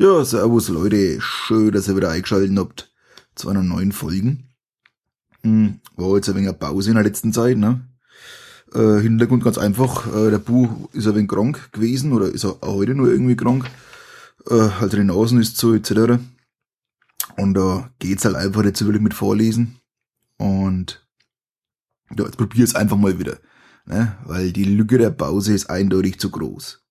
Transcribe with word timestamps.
Ja, 0.00 0.24
servus 0.24 0.68
Leute, 0.68 1.20
schön, 1.20 1.72
dass 1.72 1.88
ihr 1.88 1.96
wieder 1.96 2.10
eingeschaltet 2.10 2.56
habt 2.56 2.92
zu 3.34 3.48
einer 3.48 3.64
neuen 3.64 3.90
Folge. 3.90 4.36
Hm, 5.42 5.80
war 5.96 6.14
jetzt 6.14 6.28
ein 6.28 6.36
wenig 6.36 6.50
eine 6.50 6.56
Pause 6.56 6.90
in 6.90 6.94
der 6.94 7.02
letzten 7.02 7.32
Zeit, 7.32 7.56
ne? 7.56 7.80
Äh, 8.72 9.00
Hintergrund 9.00 9.42
ganz 9.42 9.58
einfach, 9.58 10.06
äh, 10.06 10.30
der 10.30 10.38
Bu 10.38 10.86
ist 10.92 11.08
ein 11.08 11.16
wenig 11.16 11.28
krank 11.28 11.72
gewesen 11.72 12.12
oder 12.12 12.28
ist 12.28 12.44
auch 12.44 12.62
heute 12.62 12.94
nur 12.94 13.10
irgendwie 13.10 13.34
krank. 13.34 13.68
Äh, 14.48 14.70
also 14.78 14.96
die 14.96 15.02
Nasen 15.02 15.40
ist 15.40 15.56
zu 15.56 15.74
etc. 15.74 16.22
Und 17.36 17.54
da 17.54 17.78
äh, 17.80 17.82
geht's 17.98 18.24
halt 18.24 18.36
einfach 18.36 18.62
jetzt 18.62 18.84
wirklich 18.84 19.02
mit 19.02 19.14
Vorlesen. 19.14 19.80
Und 20.36 21.04
ja, 22.16 22.24
jetzt 22.24 22.36
probier's 22.36 22.76
einfach 22.76 22.96
mal 22.96 23.18
wieder. 23.18 23.38
Ne? 23.84 24.16
Weil 24.26 24.52
die 24.52 24.62
Lücke 24.62 24.98
der 24.98 25.10
Pause 25.10 25.54
ist 25.54 25.68
eindeutig 25.68 26.20
zu 26.20 26.30
groß. 26.30 26.84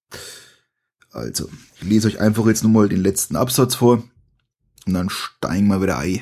Also, 1.18 1.50
ich 1.76 1.84
lese 1.84 2.08
euch 2.10 2.20
einfach 2.20 2.46
jetzt 2.46 2.64
nochmal 2.64 2.90
den 2.90 3.02
letzten 3.02 3.36
Absatz 3.36 3.74
vor 3.74 4.04
und 4.86 4.94
dann 4.94 5.10
steigen 5.10 5.68
wir 5.68 5.82
wieder 5.82 5.98
ein. 5.98 6.22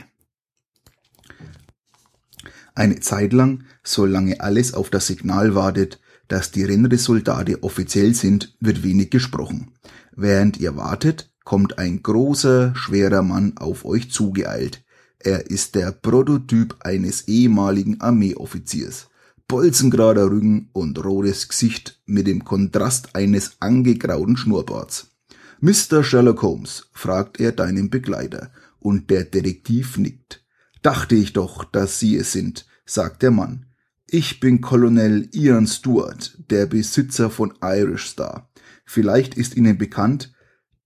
Eine 2.76 3.02
Zeit 3.02 3.34
lang, 3.34 3.66
solange 3.84 4.40
alles 4.40 4.74
auf 4.74 4.90
das 4.90 5.08
Signal 5.08 5.54
wartet, 5.54 6.00
dass 6.30 6.52
die 6.52 6.64
Rennresultate 6.64 7.62
offiziell 7.62 8.14
sind, 8.14 8.56
wird 8.62 8.84
wenig 8.84 9.12
gesprochen. 9.12 9.74
Während 10.16 10.58
ihr 10.62 10.78
wartet, 10.78 11.30
kommt 11.44 11.78
ein 11.78 12.02
großer, 12.02 12.74
schwerer 12.76 13.22
Mann 13.22 13.58
auf 13.58 13.84
euch 13.84 14.12
zugeeilt. 14.12 14.86
Er 15.20 15.50
ist 15.50 15.76
der 15.76 15.92
Prototyp 15.92 16.78
eines 16.80 17.28
ehemaligen 17.28 18.00
Armeeoffiziers 18.00 19.10
bolzengerader 19.48 20.30
Rücken 20.30 20.70
und 20.74 21.04
rotes 21.04 21.48
Gesicht 21.48 22.02
mit 22.06 22.28
dem 22.28 22.44
Kontrast 22.44 23.16
eines 23.16 23.58
angegrauten 23.60 24.38
Schnurrbarts. 24.38 25.12
Mr. 25.60 26.04
Sherlock 26.04 26.42
Holmes, 26.42 26.90
fragt 26.92 27.40
er 27.40 27.52
deinen 27.52 27.90
Begleiter, 27.90 28.52
und 28.80 29.10
der 29.10 29.24
Detektiv 29.24 29.98
nickt. 29.98 30.46
Dachte 30.82 31.16
ich 31.16 31.34
doch, 31.34 31.64
dass 31.64 32.00
Sie 32.00 32.16
es 32.18 32.32
sind, 32.32 32.68
sagt 32.86 33.24
der 33.24 33.32
Mann. 33.32 33.66
Ich 34.08 34.40
bin 34.40 34.62
Colonel 34.62 35.30
Ian 35.34 35.66
Stewart, 35.66 36.38
der 36.52 36.68
Besitzer 36.68 37.32
von 37.32 37.54
Irish 37.64 38.10
Star. 38.10 38.52
Vielleicht 38.86 39.36
ist 39.36 39.56
Ihnen 39.56 39.78
bekannt, 39.78 40.34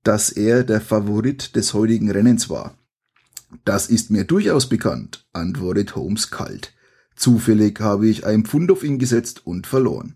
dass 0.04 0.32
er 0.32 0.64
der 0.64 0.80
Favorit 0.80 1.56
des 1.56 1.74
heutigen 1.74 2.10
Rennens 2.10 2.50
war. 2.50 2.78
Das 3.66 3.90
ist 3.90 4.12
mir 4.12 4.24
durchaus 4.24 4.70
bekannt, 4.70 5.28
antwortet 5.34 5.96
Holmes 5.96 6.32
kalt. 6.32 6.74
Zufällig 7.20 7.82
habe 7.82 8.08
ich 8.08 8.26
ein 8.26 8.46
Pfund 8.46 8.72
auf 8.72 8.82
ihn 8.82 8.98
gesetzt 8.98 9.46
und 9.46 9.68
verloren. 9.68 10.16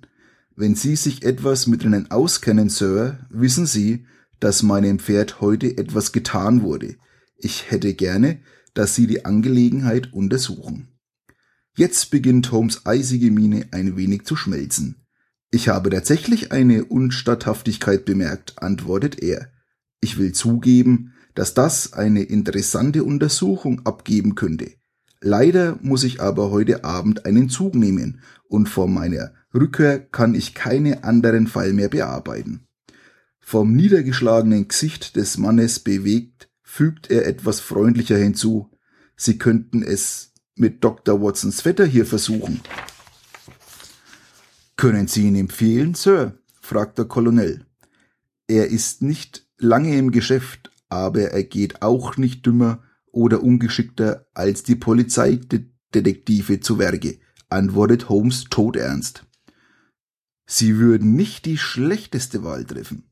Wenn 0.55 0.73
Sie 0.73 0.95
sich 0.95 1.25
etwas 1.25 1.67
mit 1.67 1.83
Rennen 1.83 2.09
auskennen, 2.09 2.69
Sir, 2.69 3.27
wissen 3.29 3.65
Sie, 3.65 4.05
dass 4.39 4.63
meinem 4.63 4.99
Pferd 4.99 5.41
heute 5.41 5.77
etwas 5.77 6.13
getan 6.13 6.61
wurde. 6.61 6.95
Ich 7.35 7.69
hätte 7.69 7.93
gerne, 7.93 8.39
dass 8.73 8.95
Sie 8.95 9.05
die 9.05 9.25
Angelegenheit 9.25 10.13
untersuchen. 10.13 10.97
Jetzt 11.75 12.09
beginnt 12.09 12.53
Holmes 12.53 12.85
eisige 12.85 13.31
Miene 13.31 13.67
ein 13.71 13.97
wenig 13.97 14.23
zu 14.23 14.37
schmelzen. 14.37 15.05
Ich 15.51 15.67
habe 15.67 15.89
tatsächlich 15.89 16.53
eine 16.53 16.85
Unstatthaftigkeit 16.85 18.05
bemerkt, 18.05 18.63
antwortet 18.63 19.21
er. 19.21 19.51
Ich 19.99 20.17
will 20.17 20.31
zugeben, 20.31 21.11
dass 21.35 21.53
das 21.53 21.91
eine 21.91 22.23
interessante 22.23 23.03
Untersuchung 23.03 23.85
abgeben 23.85 24.35
könnte. 24.35 24.71
Leider 25.25 25.79
muss 25.81 26.03
ich 26.03 26.21
aber 26.21 26.51
heute 26.51 26.83
Abend 26.83 27.25
einen 27.25 27.47
Zug 27.47 27.75
nehmen 27.75 28.19
und 28.49 28.67
vor 28.67 28.89
meiner 28.89 29.31
Rückkehr 29.53 29.97
kann 29.97 30.35
ich 30.35 30.53
keine 30.53 31.05
anderen 31.05 31.47
Fall 31.47 31.71
mehr 31.71 31.87
bearbeiten. 31.87 32.67
Vom 33.39 33.73
niedergeschlagenen 33.73 34.67
Gesicht 34.67 35.15
des 35.15 35.37
Mannes 35.37 35.79
bewegt, 35.79 36.49
fügt 36.61 37.09
er 37.09 37.25
etwas 37.25 37.61
freundlicher 37.61 38.17
hinzu. 38.17 38.69
Sie 39.15 39.37
könnten 39.37 39.81
es 39.81 40.33
mit 40.55 40.83
Dr. 40.83 41.21
Watsons 41.21 41.61
Vetter 41.61 41.85
hier 41.85 42.05
versuchen. 42.05 42.59
Können 44.75 45.07
Sie 45.07 45.25
ihn 45.25 45.37
empfehlen, 45.37 45.93
Sir? 45.93 46.37
fragt 46.59 46.97
der 46.97 47.05
Kolonel. 47.05 47.65
Er 48.47 48.67
ist 48.71 49.01
nicht 49.01 49.47
lange 49.57 49.97
im 49.97 50.11
Geschäft, 50.11 50.69
aber 50.89 51.31
er 51.31 51.43
geht 51.45 51.81
auch 51.81 52.17
nicht 52.17 52.45
dümmer 52.45 52.83
oder 53.13 53.41
ungeschickter 53.41 54.25
als 54.33 54.63
die 54.63 54.75
Polizeidetektive 54.75 56.59
zu 56.59 56.79
Werke, 56.79 57.19
antwortet 57.47 58.09
Holmes 58.09 58.45
todernst. 58.49 59.25
Sie 60.45 60.77
würden 60.77 61.15
nicht 61.15 61.45
die 61.45 61.57
schlechteste 61.57 62.43
Wahl 62.43 62.65
treffen. 62.65 63.09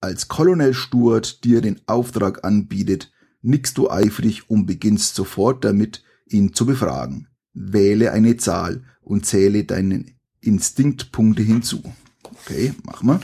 Als 0.00 0.26
Colonel 0.28 0.74
Stuart 0.74 1.44
dir 1.44 1.60
den 1.60 1.80
Auftrag 1.86 2.44
anbietet, 2.44 3.12
nickst 3.42 3.78
du 3.78 3.88
eifrig 3.90 4.50
und 4.50 4.66
beginnst 4.66 5.14
sofort 5.14 5.64
damit, 5.64 6.02
ihn 6.26 6.52
zu 6.52 6.66
befragen. 6.66 7.28
Wähle 7.52 8.12
eine 8.12 8.36
Zahl 8.36 8.84
und 9.00 9.24
zähle 9.24 9.64
deinen 9.64 10.18
Instinktpunkte 10.40 11.42
hinzu. 11.42 11.82
Okay, 12.22 12.74
machen 12.84 13.08
wir. 13.08 13.20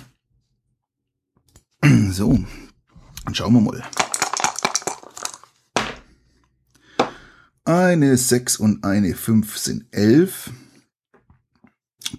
So, 2.12 2.38
dann 3.24 3.34
schauen 3.34 3.54
wir 3.54 3.60
mal. 3.60 3.82
Eine 7.64 8.16
6 8.16 8.56
und 8.56 8.82
eine 8.82 9.14
5 9.14 9.56
sind 9.56 9.86
11. 9.92 10.50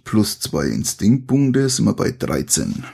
Plus 0.05 0.39
zwei 0.39 0.67
Instinktpunkte 0.67 1.67
sind 1.67 1.83
wir 1.83 1.93
bei 1.93 2.11
13. 2.11 2.85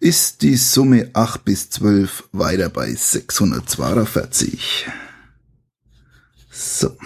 Ist 0.00 0.42
die 0.42 0.56
Summe 0.56 1.10
8 1.12 1.44
bis 1.44 1.70
12 1.70 2.28
weiter 2.32 2.70
bei 2.70 2.92
642. 2.92 4.88
So, 6.50 6.96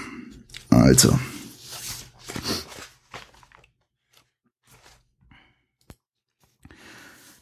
also. 0.70 1.18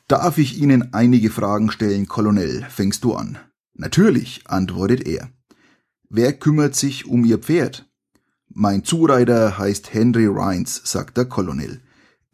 Darf 0.08 0.38
ich 0.38 0.58
Ihnen 0.58 0.92
einige 0.92 1.30
Fragen 1.30 1.70
stellen, 1.70 2.08
Colonel? 2.08 2.66
Fängst 2.68 3.04
du 3.04 3.14
an? 3.14 3.38
Natürlich, 3.80 4.42
antwortet 4.44 5.06
er. 5.06 5.30
Wer 6.10 6.34
kümmert 6.34 6.76
sich 6.76 7.06
um 7.06 7.24
Ihr 7.24 7.38
Pferd? 7.38 7.88
Mein 8.50 8.84
Zureiter 8.84 9.56
heißt 9.56 9.94
Henry 9.94 10.26
Rhines, 10.26 10.82
sagt 10.84 11.16
der 11.16 11.24
Colonel. 11.24 11.80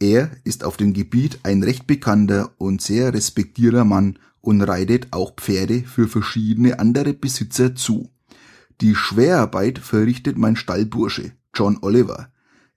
Er 0.01 0.33
ist 0.43 0.65
auf 0.65 0.77
dem 0.77 0.93
Gebiet 0.93 1.39
ein 1.45 1.63
recht 1.63 1.87
bekannter 1.87 2.51
und 2.59 2.83
sehr 2.83 3.15
respektierter 3.15 3.85
Mann 3.85 4.19
und 4.41 4.61
reitet 4.61 5.13
auch 5.13 5.37
Pferde 5.37 5.85
für 5.85 6.09
verschiedene 6.09 6.81
andere 6.81 7.15
Besitzer 7.15 7.77
zu. 7.77 8.11
Die 8.81 8.97
Schwerarbeit 8.97 9.79
verrichtet 9.79 10.37
mein 10.37 10.57
Stallbursche, 10.57 11.31
John 11.55 11.79
Oliver. 11.81 12.29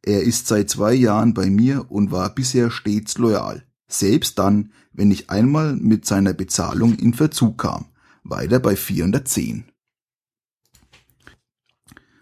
Er 0.04 0.22
ist 0.22 0.46
seit 0.46 0.70
zwei 0.70 0.94
Jahren 0.94 1.34
bei 1.34 1.50
mir 1.50 1.90
und 1.90 2.12
war 2.12 2.36
bisher 2.36 2.70
stets 2.70 3.18
loyal, 3.18 3.64
selbst 3.88 4.38
dann, 4.38 4.74
wenn 4.94 5.10
ich 5.10 5.32
einmal 5.32 5.76
mit 5.76 6.06
seiner 6.06 6.34
Bezahlung 6.34 6.94
in 7.00 7.16
Verzug 7.16 7.58
kam 7.58 7.86
weiter 8.30 8.60
bei 8.60 8.76
410. 8.76 9.66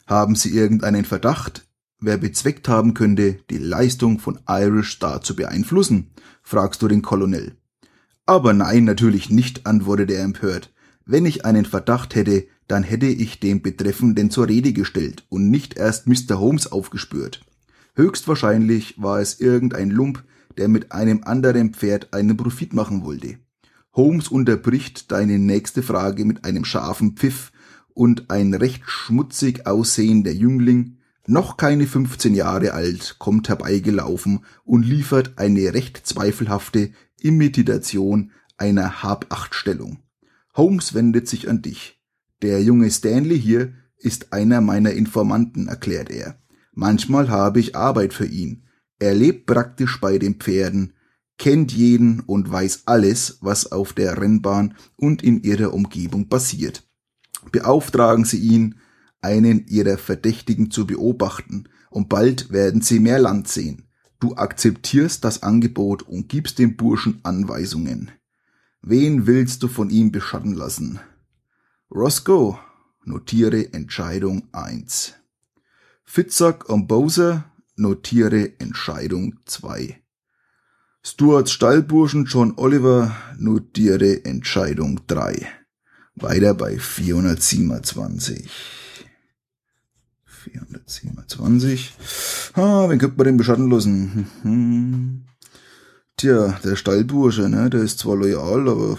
Haben 0.06 0.36
Sie 0.36 0.50
irgendeinen 0.50 1.06
Verdacht, 1.06 1.68
wer 2.00 2.18
bezweckt 2.18 2.70
haben 2.70 2.94
könnte, 2.94 3.40
die 3.50 3.58
Leistung 3.58 4.20
von 4.20 4.40
Irish 4.48 4.94
Star 4.94 5.22
zu 5.22 5.36
beeinflussen? 5.36 6.12
fragst 6.44 6.82
du 6.82 6.88
den 6.88 7.02
Colonel. 7.02 7.58
Aber 8.26 8.54
nein, 8.54 8.86
natürlich 8.86 9.30
nicht, 9.30 9.66
antwortet 9.66 10.12
er 10.12 10.24
empört. 10.24 10.74
Wenn 11.06 11.26
ich 11.26 11.46
einen 11.46 11.66
Verdacht 11.66 12.16
hätte, 12.16 12.48
dann 12.68 12.84
hätte 12.84 13.08
ich 13.08 13.40
den 13.40 13.62
Betreffenden 13.62 14.30
zur 14.30 14.48
Rede 14.48 14.74
gestellt 14.74 15.26
und 15.30 15.50
nicht 15.50 15.78
erst 15.78 16.08
Mr. 16.08 16.40
Holmes 16.40 16.72
aufgespürt. 16.72 17.46
Höchstwahrscheinlich 17.96 19.02
war 19.02 19.20
es 19.20 19.40
irgendein 19.40 19.90
Lump, 19.90 20.24
der 20.58 20.68
mit 20.68 20.92
einem 20.92 21.24
anderen 21.24 21.74
Pferd 21.74 22.14
einen 22.14 22.36
Profit 22.36 22.74
machen 22.74 23.04
wollte. 23.04 23.40
Holmes 23.98 24.28
unterbricht 24.28 25.12
deine 25.12 25.40
nächste 25.40 25.82
Frage 25.82 26.24
mit 26.24 26.46
einem 26.46 26.64
scharfen 26.64 27.18
Pfiff 27.18 27.52
und 27.96 28.30
ein 28.30 28.54
recht 28.54 28.84
schmutzig 28.86 29.66
aussehender 29.66 30.32
Jüngling, 30.32 31.00
noch 31.26 31.58
keine 31.58 31.88
15 31.88 32.36
Jahre 32.36 32.74
alt, 32.74 33.16
kommt 33.18 33.50
herbeigelaufen 33.50 34.46
und 34.64 34.84
liefert 34.84 35.40
eine 35.40 35.74
recht 35.74 36.06
zweifelhafte 36.06 36.92
Imitation 37.20 38.32
einer 38.56 39.02
Hab-Acht-Stellung. 39.02 39.98
Holmes 40.54 40.94
wendet 40.94 41.28
sich 41.28 41.50
an 41.50 41.64
dich. 41.64 42.00
Der 42.44 42.62
junge 42.62 42.92
Stanley 42.92 43.42
hier 43.42 43.74
ist 43.98 44.32
einer 44.32 44.62
meiner 44.62 44.92
Informanten, 44.92 45.68
erklärt 45.68 46.12
er. 46.12 46.40
Manchmal 46.72 47.30
habe 47.30 47.60
ich 47.60 47.76
Arbeit 47.76 48.14
für 48.14 48.28
ihn. 48.28 48.68
Er 49.00 49.16
lebt 49.16 49.48
praktisch 49.48 50.00
bei 50.00 50.20
den 50.20 50.36
Pferden, 50.36 50.94
kennt 51.38 51.72
jeden 51.72 52.22
und 52.22 52.52
weiß 52.52 52.84
alles, 52.86 53.38
was 53.42 53.72
auf 53.72 53.94
der 53.94 54.20
Rennbahn 54.20 54.76
und 54.96 55.24
in 55.24 55.44
ihrer 55.44 55.74
Umgebung 55.74 56.30
passiert. 56.30 56.84
Beauftragen 57.52 58.26
Sie 58.26 58.40
ihn, 58.40 58.76
einen 59.22 59.68
Ihrer 59.68 59.98
Verdächtigen 59.98 60.72
zu 60.72 60.86
beobachten, 60.86 61.70
und 61.90 62.10
bald 62.10 62.52
werden 62.52 62.82
Sie 62.82 63.00
mehr 63.00 63.20
Land 63.20 63.48
sehen. 63.48 63.88
Du 64.20 64.36
akzeptierst 64.36 65.24
das 65.24 65.44
Angebot 65.44 66.04
und 66.04 66.28
gibst 66.28 66.60
dem 66.60 66.76
Burschen 66.76 67.20
Anweisungen. 67.24 68.12
Wen 68.82 69.28
willst 69.28 69.64
du 69.64 69.68
von 69.68 69.90
ihm 69.90 70.12
beschatten 70.12 70.54
lassen? 70.54 71.00
Roscoe, 71.90 72.58
notiere 73.06 73.74
Entscheidung 73.74 74.48
1. 74.52 75.14
Fitzak 76.04 76.70
und 76.70 76.88
Bowser, 76.88 77.46
notiere 77.76 78.60
Entscheidung 78.60 79.36
2. 79.46 80.02
Stuarts 81.06 81.52
Stallburschen 81.52 82.26
John 82.26 82.54
Oliver, 82.58 83.16
notiere 83.38 84.26
Entscheidung 84.26 85.02
3. 85.08 85.48
Weiter 86.16 86.54
bei 86.54 86.78
427. 86.78 88.50
427. 90.26 91.94
Ah, 92.54 92.90
wen 92.90 93.00
könnte 93.00 93.18
man 93.18 93.26
denn 93.26 93.38
beschatten 93.38 93.70
lassen? 93.70 94.28
Hm. 94.42 95.24
Tja, 96.18 96.60
der 96.64 96.76
Stallbursche, 96.76 97.48
ne, 97.48 97.70
der 97.70 97.82
ist 97.82 98.00
zwar 98.00 98.16
loyal, 98.16 98.68
aber... 98.68 98.98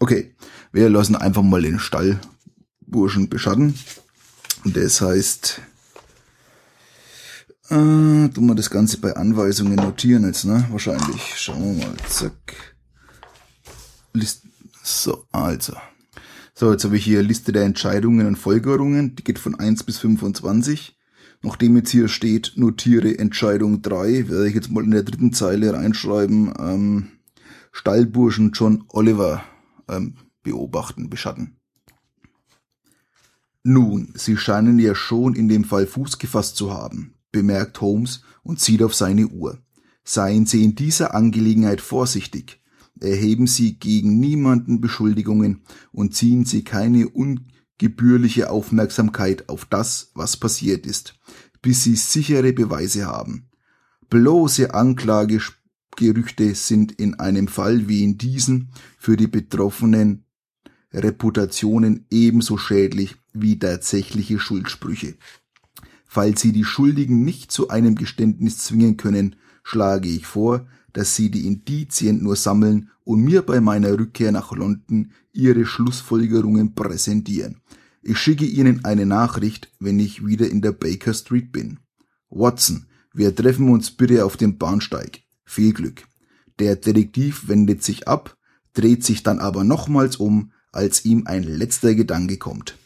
Okay, 0.00 0.34
wir 0.72 0.88
lassen 0.88 1.14
einfach 1.14 1.42
mal 1.42 1.62
den 1.62 1.78
Stallburschen 1.78 3.28
beschatten. 3.28 3.74
Und 4.64 4.76
das 4.76 5.00
heißt... 5.00 5.60
Äh, 7.68 8.28
tun 8.28 8.46
wir 8.46 8.54
das 8.54 8.70
Ganze 8.70 8.98
bei 8.98 9.14
Anweisungen 9.14 9.76
notieren 9.76 10.24
jetzt, 10.24 10.44
ne? 10.44 10.66
Wahrscheinlich. 10.70 11.34
Schauen 11.36 11.78
wir 11.78 11.86
mal. 11.86 11.96
Zack. 12.08 12.76
List 14.12 14.42
so, 14.82 15.26
also. 15.30 15.74
So, 16.54 16.72
jetzt 16.72 16.84
habe 16.84 16.96
ich 16.96 17.04
hier 17.04 17.22
Liste 17.22 17.52
der 17.52 17.64
Entscheidungen 17.64 18.26
und 18.26 18.36
Folgerungen. 18.36 19.14
Die 19.16 19.24
geht 19.24 19.38
von 19.38 19.54
1 19.54 19.84
bis 19.84 19.98
25. 19.98 20.98
Nachdem 21.42 21.76
jetzt 21.76 21.90
hier 21.90 22.08
steht, 22.08 22.52
notiere 22.56 23.18
Entscheidung 23.18 23.82
3, 23.82 24.28
werde 24.28 24.48
ich 24.48 24.54
jetzt 24.54 24.70
mal 24.70 24.84
in 24.84 24.92
der 24.92 25.02
dritten 25.02 25.32
Zeile 25.32 25.72
reinschreiben, 25.72 26.52
ähm, 26.58 27.08
Stallburschen 27.72 28.52
John 28.52 28.84
Oliver 28.88 29.42
ähm, 29.88 30.16
beobachten, 30.42 31.10
beschatten. 31.10 31.56
Nun, 33.64 34.12
Sie 34.14 34.36
scheinen 34.36 34.78
ja 34.78 34.94
schon 34.94 35.34
in 35.34 35.48
dem 35.48 35.64
Fall 35.64 35.86
Fuß 35.86 36.18
gefasst 36.18 36.56
zu 36.56 36.72
haben, 36.72 37.11
bemerkt 37.32 37.80
Holmes 37.80 38.22
und 38.42 38.60
zieht 38.60 38.82
auf 38.82 38.94
seine 38.94 39.26
Uhr. 39.26 39.58
Seien 40.04 40.46
Sie 40.46 40.64
in 40.64 40.74
dieser 40.74 41.14
Angelegenheit 41.14 41.80
vorsichtig 41.80 42.62
erheben 43.02 43.46
Sie 43.46 43.74
gegen 43.74 44.18
niemanden 44.18 44.80
Beschuldigungen 44.80 45.62
und 45.92 46.14
ziehen 46.14 46.44
Sie 46.44 46.64
keine 46.64 47.08
ungebührliche 47.08 48.50
Aufmerksamkeit 48.50 49.48
auf 49.48 49.64
das, 49.64 50.10
was 50.14 50.36
passiert 50.36 50.86
ist, 50.86 51.18
bis 51.60 51.84
Sie 51.84 51.96
sichere 51.96 52.52
Beweise 52.52 53.06
haben. 53.06 53.48
Bloße 54.08 54.74
Anklagegerüchte 54.74 56.54
sind 56.54 56.92
in 56.92 57.14
einem 57.18 57.48
Fall 57.48 57.88
wie 57.88 58.04
in 58.04 58.18
diesem 58.18 58.68
für 58.98 59.16
die 59.16 59.28
betroffenen 59.28 60.24
Reputationen 60.92 62.06
ebenso 62.10 62.58
schädlich 62.58 63.16
wie 63.32 63.58
tatsächliche 63.58 64.38
Schuldsprüche. 64.38 65.14
Falls 66.14 66.42
Sie 66.42 66.52
die 66.52 66.64
Schuldigen 66.64 67.24
nicht 67.24 67.50
zu 67.50 67.70
einem 67.70 67.94
Geständnis 67.94 68.58
zwingen 68.58 68.98
können, 68.98 69.36
schlage 69.62 70.10
ich 70.10 70.26
vor, 70.26 70.66
dass 70.92 71.16
Sie 71.16 71.30
die 71.30 71.46
Indizien 71.46 72.22
nur 72.22 72.36
sammeln 72.36 72.90
und 73.02 73.22
mir 73.22 73.40
bei 73.40 73.62
meiner 73.62 73.98
Rückkehr 73.98 74.30
nach 74.30 74.52
London 74.52 75.12
Ihre 75.32 75.64
Schlussfolgerungen 75.64 76.74
präsentieren. 76.74 77.62
Ich 78.02 78.18
schicke 78.18 78.44
Ihnen 78.44 78.84
eine 78.84 79.06
Nachricht, 79.06 79.72
wenn 79.80 79.98
ich 79.98 80.26
wieder 80.26 80.50
in 80.50 80.60
der 80.60 80.72
Baker 80.72 81.14
Street 81.14 81.50
bin. 81.50 81.78
Watson, 82.28 82.84
wir 83.14 83.34
treffen 83.34 83.70
uns 83.70 83.90
bitte 83.90 84.26
auf 84.26 84.36
dem 84.36 84.58
Bahnsteig. 84.58 85.22
Viel 85.46 85.72
Glück. 85.72 86.02
Der 86.58 86.76
Detektiv 86.76 87.48
wendet 87.48 87.82
sich 87.82 88.06
ab, 88.06 88.36
dreht 88.74 89.02
sich 89.02 89.22
dann 89.22 89.38
aber 89.38 89.64
nochmals 89.64 90.16
um, 90.16 90.52
als 90.72 91.06
ihm 91.06 91.26
ein 91.26 91.42
letzter 91.42 91.94
Gedanke 91.94 92.36
kommt. 92.36 92.76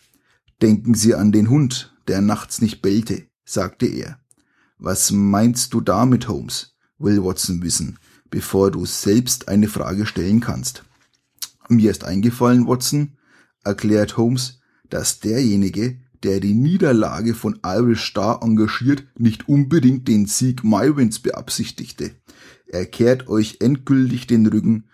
Denken 0.63 0.95
Sie 0.95 1.17
an 1.17 1.33
den 1.33 1.51
Hund, 1.51 1.96
der 2.09 2.21
nachts 2.21 2.61
nicht 2.61 2.83
bellte, 2.83 3.27
sagte 3.45 3.87
er. 3.87 4.19
Was 4.79 5.11
meinst 5.11 5.73
du 5.75 5.81
damit, 5.81 6.29
Holmes? 6.29 6.77
will 6.99 7.23
Watson 7.23 7.63
wissen, 7.63 7.99
bevor 8.31 8.71
du 8.71 8.87
selbst 8.87 9.49
eine 9.49 9.69
Frage 9.69 10.07
stellen 10.07 10.41
kannst. 10.41 10.85
Mir 11.69 11.91
ist 11.91 12.05
eingefallen, 12.05 12.67
Watson, 12.67 13.17
erklärt 13.65 14.17
Holmes, 14.17 14.61
dass 14.89 15.21
derjenige, 15.21 15.99
der 16.23 16.41
die 16.41 16.55
Niederlage 16.55 17.35
von 17.35 17.61
Irish 17.65 18.11
Star 18.11 18.43
engagiert, 18.43 19.05
nicht 19.19 19.49
unbedingt 19.49 20.09
den 20.09 20.27
Sieg 20.27 20.65
Myrons 20.65 21.19
beabsichtigte. 21.19 22.13
Er 22.67 22.87
kehrt 22.87 23.29
euch 23.29 23.59
endgültig 23.61 24.27
den 24.27 24.47
Rücken 24.47 24.89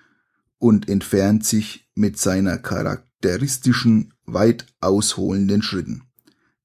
und 0.59 0.89
entfernt 0.89 1.45
sich 1.45 1.91
mit 1.95 2.19
seiner 2.19 2.59
charakteristischen, 2.59 4.15
weit 4.25 4.67
ausholenden 4.81 5.63
Schritten. 5.63 6.03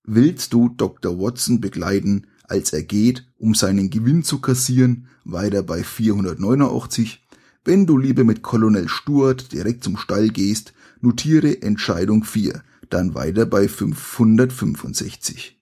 Willst 0.09 0.53
du 0.53 0.69
Dr. 0.69 1.19
Watson 1.19 1.59
begleiten, 1.59 2.27
als 2.43 2.71
er 2.71 2.83
geht, 2.83 3.27
um 3.37 3.53
seinen 3.53 3.89
Gewinn 3.89 4.23
zu 4.23 4.39
kassieren, 4.39 5.09
weiter 5.25 5.63
bei 5.63 5.83
489. 5.83 7.27
Wenn 7.65 7.85
du 7.85 7.97
lieber 7.97 8.23
mit 8.23 8.41
Colonel 8.41 8.87
Stuart 8.87 9.51
direkt 9.51 9.83
zum 9.83 9.97
Stall 9.97 10.29
gehst, 10.29 10.71
notiere 11.01 11.61
Entscheidung 11.61 12.23
4, 12.23 12.63
dann 12.89 13.15
weiter 13.15 13.45
bei 13.45 13.67
565. 13.67 15.61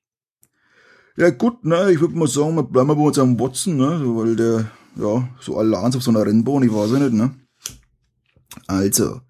Ja 1.17 1.31
gut, 1.31 1.65
ne, 1.65 1.91
ich 1.91 1.99
würde 1.99 2.15
mal 2.15 2.27
sagen, 2.27 2.55
wir 2.55 2.61
bleiben 2.61 2.89
bei 2.89 2.93
uns 2.93 3.17
am 3.17 3.39
Watson, 3.39 3.77
ne, 3.77 3.99
weil 4.05 4.35
der, 4.35 4.69
ja, 4.95 5.27
so 5.41 5.57
allein 5.57 5.95
auf 5.95 6.03
so 6.03 6.11
einer 6.11 6.23
Rennbahn, 6.23 6.61
ich 6.61 6.71
weiß 6.71 6.91
ja 6.91 6.99
nicht, 6.99 7.13
ne. 7.13 7.33
Also, 8.67 9.21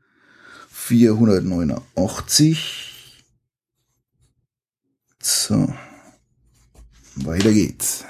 489. 0.72 2.95
So. 5.28 5.74
Weiter 7.16 7.52
geht's. 7.52 8.06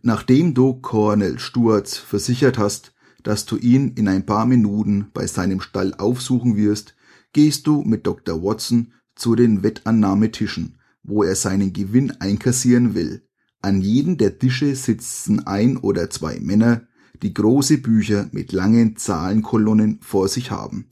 Nachdem 0.00 0.54
du 0.54 0.80
Colonel 0.80 1.38
Stuart 1.38 1.86
versichert 1.86 2.56
hast, 2.56 2.94
dass 3.24 3.44
du 3.44 3.58
ihn 3.58 3.88
in 3.88 4.08
ein 4.08 4.24
paar 4.24 4.46
Minuten 4.46 5.10
bei 5.12 5.26
seinem 5.26 5.60
Stall 5.60 5.92
aufsuchen 5.92 6.56
wirst, 6.56 6.96
gehst 7.34 7.66
du 7.66 7.82
mit 7.82 8.06
Dr. 8.06 8.42
Watson 8.42 8.94
zu 9.14 9.34
den 9.34 9.62
Wettannahmetischen, 9.62 10.78
wo 11.02 11.24
er 11.24 11.36
seinen 11.36 11.74
Gewinn 11.74 12.10
einkassieren 12.12 12.94
will. 12.94 13.28
An 13.60 13.82
jedem 13.82 14.16
der 14.16 14.38
Tische 14.38 14.74
sitzen 14.74 15.46
ein 15.46 15.76
oder 15.76 16.08
zwei 16.08 16.40
Männer, 16.40 16.88
die 17.22 17.34
große 17.34 17.76
Bücher 17.76 18.30
mit 18.32 18.52
langen 18.52 18.96
Zahlenkolonnen 18.96 19.98
vor 20.00 20.28
sich 20.28 20.50
haben. 20.50 20.86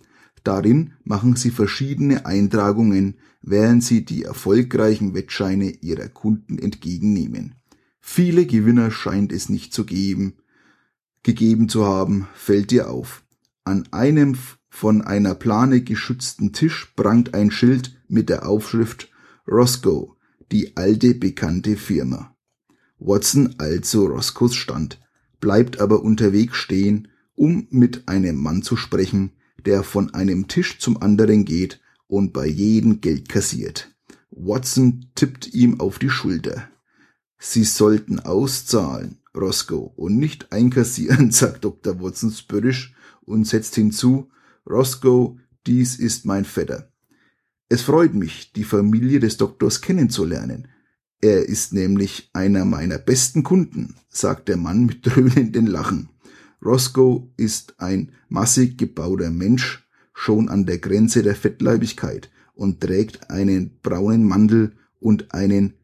Darin 0.45 0.93
machen 1.05 1.37
sie 1.37 1.51
verschiedene 1.51 2.27
Eintragungen, 2.27 3.17
während 3.43 3.85
sie 3.85 4.05
die 4.05 4.25
erfolgreichen 4.25 5.15
Wettscheine 5.15 5.71
ihrer 5.71 6.09
Kunden 6.09 6.59
entgegennehmen. 6.59 7.55
Viele 8.01 8.47
Gewinner 8.47 8.91
scheint 8.91 9.33
es 9.33 9.49
nicht 9.49 9.73
zu 9.75 9.85
geben, 9.85 10.35
gegeben 11.23 11.69
zu 11.69 11.85
haben, 11.85 12.29
fällt 12.35 12.71
dir 12.71 12.91
auf. 12.91 13.25
An 13.65 13.87
einem 13.91 14.37
von 14.71 15.03
einer 15.03 15.35
Plane 15.35 15.83
geschützten 15.83 16.53
Tisch 16.53 16.93
prangt 16.97 17.35
ein 17.35 17.51
Schild 17.51 18.01
mit 18.09 18.29
der 18.29 18.49
Aufschrift 18.49 19.11
Roscoe, 19.47 20.15
die 20.53 20.77
alte 20.77 21.15
bekannte 21.15 21.77
Firma. 21.77 22.35
Watson 22.99 23.55
also 23.59 24.07
Roscoes 24.07 24.55
stand, 24.55 25.01
bleibt 25.41 25.81
aber 25.81 26.03
unterwegs 26.03 26.57
stehen, 26.57 27.09
um 27.35 27.67
mit 27.71 28.09
einem 28.09 28.37
Mann 28.37 28.63
zu 28.63 28.77
sprechen, 28.77 29.33
der 29.65 29.83
von 29.83 30.15
einem 30.15 30.49
Tisch 30.49 30.79
zum 30.79 31.03
anderen 31.03 31.45
geht 31.45 31.81
und 32.07 32.33
bei 32.33 32.47
jedem 32.47 33.01
Geld 33.01 33.29
kassiert. 33.29 33.95
Watson 34.31 35.11
tippt 35.15 35.53
ihm 35.55 35.81
auf 35.81 35.99
die 35.99 36.11
Schulter. 36.11 36.69
Sie 37.39 37.65
sollten 37.65 38.21
auszahlen, 38.21 39.19
Roscoe, 39.35 39.93
und 39.97 40.19
nicht 40.19 40.53
einkassieren, 40.53 41.31
sagt 41.33 41.65
Dr. 41.65 42.01
Watson 42.01 42.31
spöttisch 42.31 42.95
und 43.23 43.47
setzt 43.47 43.75
hinzu, 43.75 44.31
Roscoe, 44.69 45.37
dies 45.67 45.99
ist 45.99 46.25
mein 46.25 46.45
Vetter. 46.45 46.93
Es 47.69 47.83
freut 47.83 48.15
mich, 48.15 48.53
die 48.53 48.65
Familie 48.65 49.21
des 49.21 49.37
Doktors 49.37 49.81
kennenzulernen. 49.83 50.69
Er 51.21 51.49
ist 51.49 51.73
nämlich 51.73 52.31
einer 52.33 52.65
meiner 52.65 52.99
besten 52.99 53.43
Kunden, 53.43 53.97
sagt 54.09 54.49
der 54.49 54.57
Mann 54.57 54.87
mit 54.87 55.05
dröhnenden 55.05 55.67
Lachen. 55.67 56.09
Roscoe 56.65 57.31
ist 57.37 57.75
ein 57.79 58.13
massig 58.29 58.79
gebauter 58.79 59.31
Mensch, 59.31 59.87
schon 60.13 60.49
an 60.49 60.67
der 60.67 60.79
Grenze 60.79 61.23
der 61.23 61.37
Fettleibigkeit 61.37 62.31
und 62.55 62.81
trägt 62.81 63.31
einen 63.31 63.79
braunen 63.81 64.25
Mantel 64.25 64.73
und 64.99 65.33
einen 65.33 65.75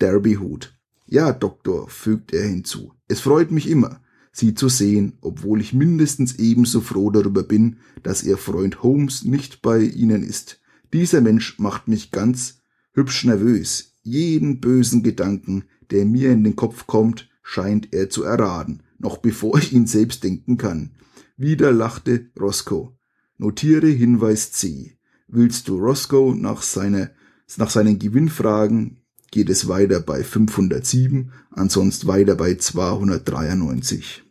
Derbyhut. 0.00 0.78
Ja, 1.06 1.32
Doktor, 1.32 1.88
fügt 1.88 2.32
er 2.32 2.46
hinzu, 2.46 2.92
es 3.08 3.20
freut 3.20 3.50
mich 3.50 3.68
immer, 3.68 4.00
Sie 4.32 4.54
zu 4.54 4.68
sehen, 4.68 5.18
obwohl 5.20 5.60
ich 5.60 5.72
mindestens 5.72 6.38
ebenso 6.38 6.80
froh 6.80 7.10
darüber 7.10 7.42
bin, 7.42 7.78
dass 8.04 8.22
Ihr 8.22 8.38
Freund 8.38 8.82
Holmes 8.82 9.24
nicht 9.24 9.60
bei 9.60 9.80
Ihnen 9.80 10.22
ist. 10.22 10.60
Dieser 10.92 11.20
Mensch 11.20 11.58
macht 11.58 11.88
mich 11.88 12.12
ganz 12.12 12.62
hübsch 12.92 13.24
nervös. 13.24 13.96
Jeden 14.02 14.60
bösen 14.60 15.02
Gedanken, 15.02 15.64
der 15.90 16.04
mir 16.04 16.30
in 16.30 16.44
den 16.44 16.56
Kopf 16.56 16.86
kommt, 16.86 17.28
scheint 17.42 17.92
er 17.92 18.08
zu 18.08 18.22
erraten, 18.22 18.84
noch 19.00 19.16
bevor 19.18 19.58
ich 19.58 19.72
ihn 19.72 19.86
selbst 19.86 20.22
denken 20.22 20.56
kann. 20.56 20.92
Wieder 21.36 21.72
lachte 21.72 22.30
Roscoe. 22.38 22.96
Notiere 23.38 23.88
Hinweis 23.88 24.52
C. 24.52 24.98
Willst 25.26 25.68
du 25.68 25.78
Roscoe 25.78 26.34
nach, 26.34 26.62
seiner, 26.62 27.10
nach 27.56 27.70
seinen 27.70 27.98
Gewinn 27.98 28.28
fragen, 28.28 29.02
geht 29.30 29.48
es 29.48 29.68
weiter 29.68 30.00
bei 30.00 30.22
507, 30.22 31.32
ansonsten 31.50 32.06
weiter 32.06 32.34
bei 32.34 32.56
293. 32.56 34.22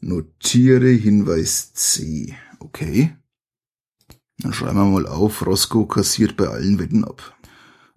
Notiere 0.00 0.88
Hinweis 0.88 1.74
C. 1.74 2.34
Okay. 2.58 3.16
Dann 4.38 4.54
schreiben 4.54 4.78
wir 4.78 4.86
mal 4.86 5.06
auf, 5.06 5.46
Roscoe 5.46 5.86
kassiert 5.86 6.38
bei 6.38 6.48
allen 6.48 6.78
Wetten 6.78 7.04
ab. 7.04 7.36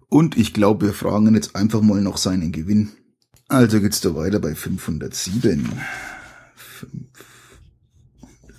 Und 0.08 0.36
ich 0.36 0.52
glaube, 0.52 0.86
wir 0.86 0.92
fragen 0.92 1.34
jetzt 1.34 1.56
einfach 1.56 1.80
mal 1.80 2.02
nach 2.02 2.18
seinen 2.18 2.52
Gewinn. 2.52 2.90
Also 3.48 3.80
geht's 3.80 4.00
da 4.00 4.14
weiter 4.14 4.40
bei 4.40 4.54
507. 4.54 5.70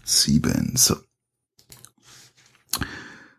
507, 0.03 0.75
so. 0.75 0.97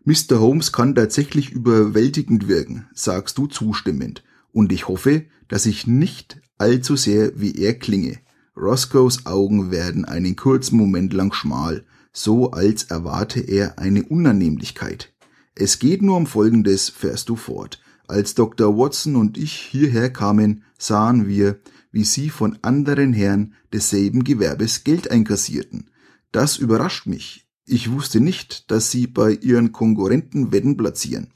Mr. 0.04 0.40
Holmes 0.40 0.72
kann 0.72 0.94
tatsächlich 0.94 1.50
überwältigend 1.50 2.46
wirken, 2.46 2.86
sagst 2.94 3.38
du 3.38 3.46
zustimmend. 3.46 4.22
Und 4.52 4.72
ich 4.72 4.86
hoffe, 4.88 5.24
dass 5.48 5.66
ich 5.66 5.86
nicht 5.86 6.40
allzu 6.58 6.96
sehr 6.96 7.40
wie 7.40 7.56
er 7.56 7.74
klinge. 7.74 8.18
Roscoes 8.56 9.26
Augen 9.26 9.70
werden 9.70 10.04
einen 10.04 10.36
kurzen 10.36 10.76
Moment 10.76 11.12
lang 11.12 11.32
schmal, 11.32 11.84
so 12.12 12.52
als 12.52 12.84
erwarte 12.84 13.40
er 13.40 13.78
eine 13.78 14.04
Unannehmlichkeit. 14.04 15.12
Es 15.54 15.78
geht 15.78 16.02
nur 16.02 16.16
um 16.16 16.26
Folgendes, 16.26 16.88
fährst 16.88 17.28
du 17.28 17.36
fort. 17.36 17.80
Als 18.08 18.34
Dr. 18.34 18.76
Watson 18.76 19.16
und 19.16 19.36
ich 19.36 19.52
hierher 19.52 20.12
kamen, 20.12 20.64
sahen 20.78 21.26
wir, 21.26 21.58
wie 21.90 22.04
sie 22.04 22.30
von 22.30 22.58
anderen 22.62 23.12
Herren 23.12 23.54
desselben 23.72 24.22
Gewerbes 24.22 24.84
Geld 24.84 25.10
einkassierten. 25.10 25.90
Das 26.30 26.58
überrascht 26.58 27.06
mich. 27.06 27.46
Ich 27.64 27.90
wusste 27.90 28.20
nicht, 28.20 28.70
dass 28.70 28.92
Sie 28.92 29.08
bei 29.08 29.32
Ihren 29.32 29.72
Konkurrenten 29.72 30.52
Wetten 30.52 30.76
platzieren. 30.76 31.32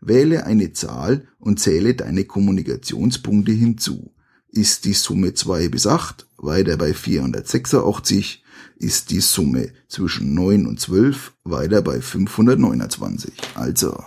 Wähle 0.00 0.46
eine 0.46 0.72
Zahl 0.72 1.28
und 1.38 1.60
zähle 1.60 1.94
deine 1.94 2.24
Kommunikationspunkte 2.24 3.52
hinzu. 3.52 4.14
Ist 4.48 4.86
die 4.86 4.94
Summe 4.94 5.34
2 5.34 5.68
bis 5.68 5.86
8, 5.86 6.26
weiter 6.38 6.78
bei 6.78 6.94
486, 6.94 8.42
ist 8.76 9.10
die 9.10 9.20
Summe 9.20 9.72
zwischen 9.88 10.32
9 10.32 10.66
und 10.66 10.80
12, 10.80 11.34
weiter 11.44 11.82
bei 11.82 12.00
529. 12.00 13.32
Also, 13.56 14.02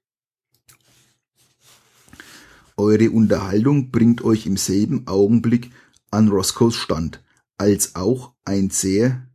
Eure 2.76 3.10
Unterhaltung 3.10 3.90
bringt 3.90 4.22
euch 4.22 4.46
im 4.46 4.56
selben 4.56 5.06
Augenblick 5.06 5.70
an 6.10 6.28
Roscoes 6.28 6.76
Stand, 6.76 7.22
als 7.56 7.94
auch 7.94 8.34
ein 8.44 8.68
sehr 8.68 9.26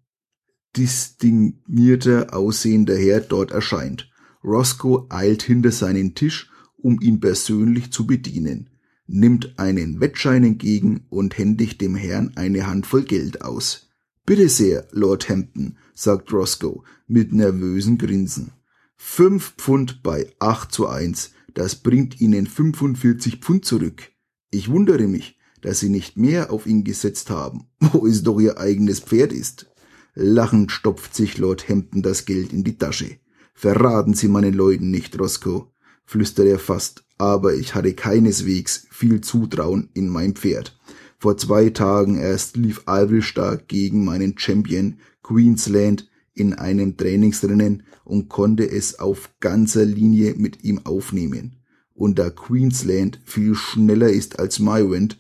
distinguierter 0.78 2.36
aussehender 2.36 2.96
Herr 2.96 3.22
dort 3.22 3.52
erscheint. 3.52 4.12
Roscoe 4.44 5.08
eilt 5.10 5.42
hinter 5.42 5.72
seinen 5.72 6.16
Tisch, 6.16 6.52
um 6.78 7.02
ihn 7.02 7.20
persönlich 7.20 7.92
zu 7.92 8.06
bedienen, 8.06 8.69
nimmt 9.10 9.58
einen 9.58 10.00
Wettschein 10.00 10.44
entgegen 10.44 11.06
und 11.10 11.38
händigt 11.38 11.82
dem 11.82 11.96
Herrn 11.96 12.32
eine 12.36 12.68
Handvoll 12.68 13.04
Geld 13.04 13.42
aus. 13.42 13.90
Bitte 14.26 14.48
sehr, 14.48 14.88
Lord 14.92 15.28
Hampton, 15.30 15.78
sagt 15.96 16.32
Roscoe 16.32 16.84
mit 17.08 17.34
nervösen 17.34 17.98
Grinsen. 17.98 18.52
Fünf 18.96 19.56
Pfund 19.58 20.04
bei 20.04 20.32
acht 20.40 20.72
zu 20.72 20.88
eins, 20.88 21.32
das 21.54 21.76
bringt 21.76 22.22
Ihnen 22.22 22.46
45 22.46 23.38
Pfund 23.38 23.66
zurück. 23.66 24.12
Ich 24.52 24.70
wundere 24.70 25.08
mich, 25.08 25.38
dass 25.62 25.80
Sie 25.80 25.90
nicht 25.90 26.18
mehr 26.18 26.52
auf 26.52 26.68
ihn 26.68 26.84
gesetzt 26.84 27.30
haben, 27.30 27.66
wo 27.80 28.06
es 28.06 28.24
doch 28.24 28.40
Ihr 28.40 28.60
eigenes 28.60 29.00
Pferd 29.00 29.34
ist. 29.34 29.72
Lachend 30.14 30.72
stopft 30.72 31.16
sich 31.16 31.38
Lord 31.38 31.68
Hampton 31.68 32.02
das 32.02 32.26
Geld 32.26 32.54
in 32.54 32.64
die 32.64 32.78
Tasche. 32.78 33.18
Verraten 33.54 34.14
Sie 34.14 34.28
meinen 34.28 34.54
Leuten 34.54 34.92
nicht, 34.92 35.20
Roscoe, 35.20 35.68
flüstert 36.06 36.48
er 36.48 36.60
fast, 36.60 37.04
aber 37.20 37.54
ich 37.54 37.76
hatte 37.76 37.94
keineswegs 37.94 38.88
viel 38.90 39.22
Zutrauen 39.22 39.90
in 39.94 40.08
mein 40.10 40.34
Pferd. 40.34 40.80
Vor 41.20 41.38
zwei 41.38 41.70
Tagen 41.70 42.18
erst 42.18 42.56
lief 42.56 42.84
stark 43.20 43.68
gegen 43.68 44.06
meinen 44.06 44.38
Champion 44.38 45.00
Queensland 45.22 46.10
in 46.34 46.54
einem 46.54 46.96
Trainingsrennen 46.96 47.84
und 48.06 48.30
konnte 48.30 48.70
es 48.70 49.00
auf 49.00 49.30
ganzer 49.42 49.84
Linie 49.84 50.36
mit 50.36 50.64
ihm 50.64 50.86
aufnehmen. 50.86 51.58
Und 51.94 52.18
da 52.18 52.30
Queensland 52.30 53.20
viel 53.26 53.54
schneller 53.54 54.10
ist 54.10 54.40
als 54.40 54.60
Mywind, 54.60 55.18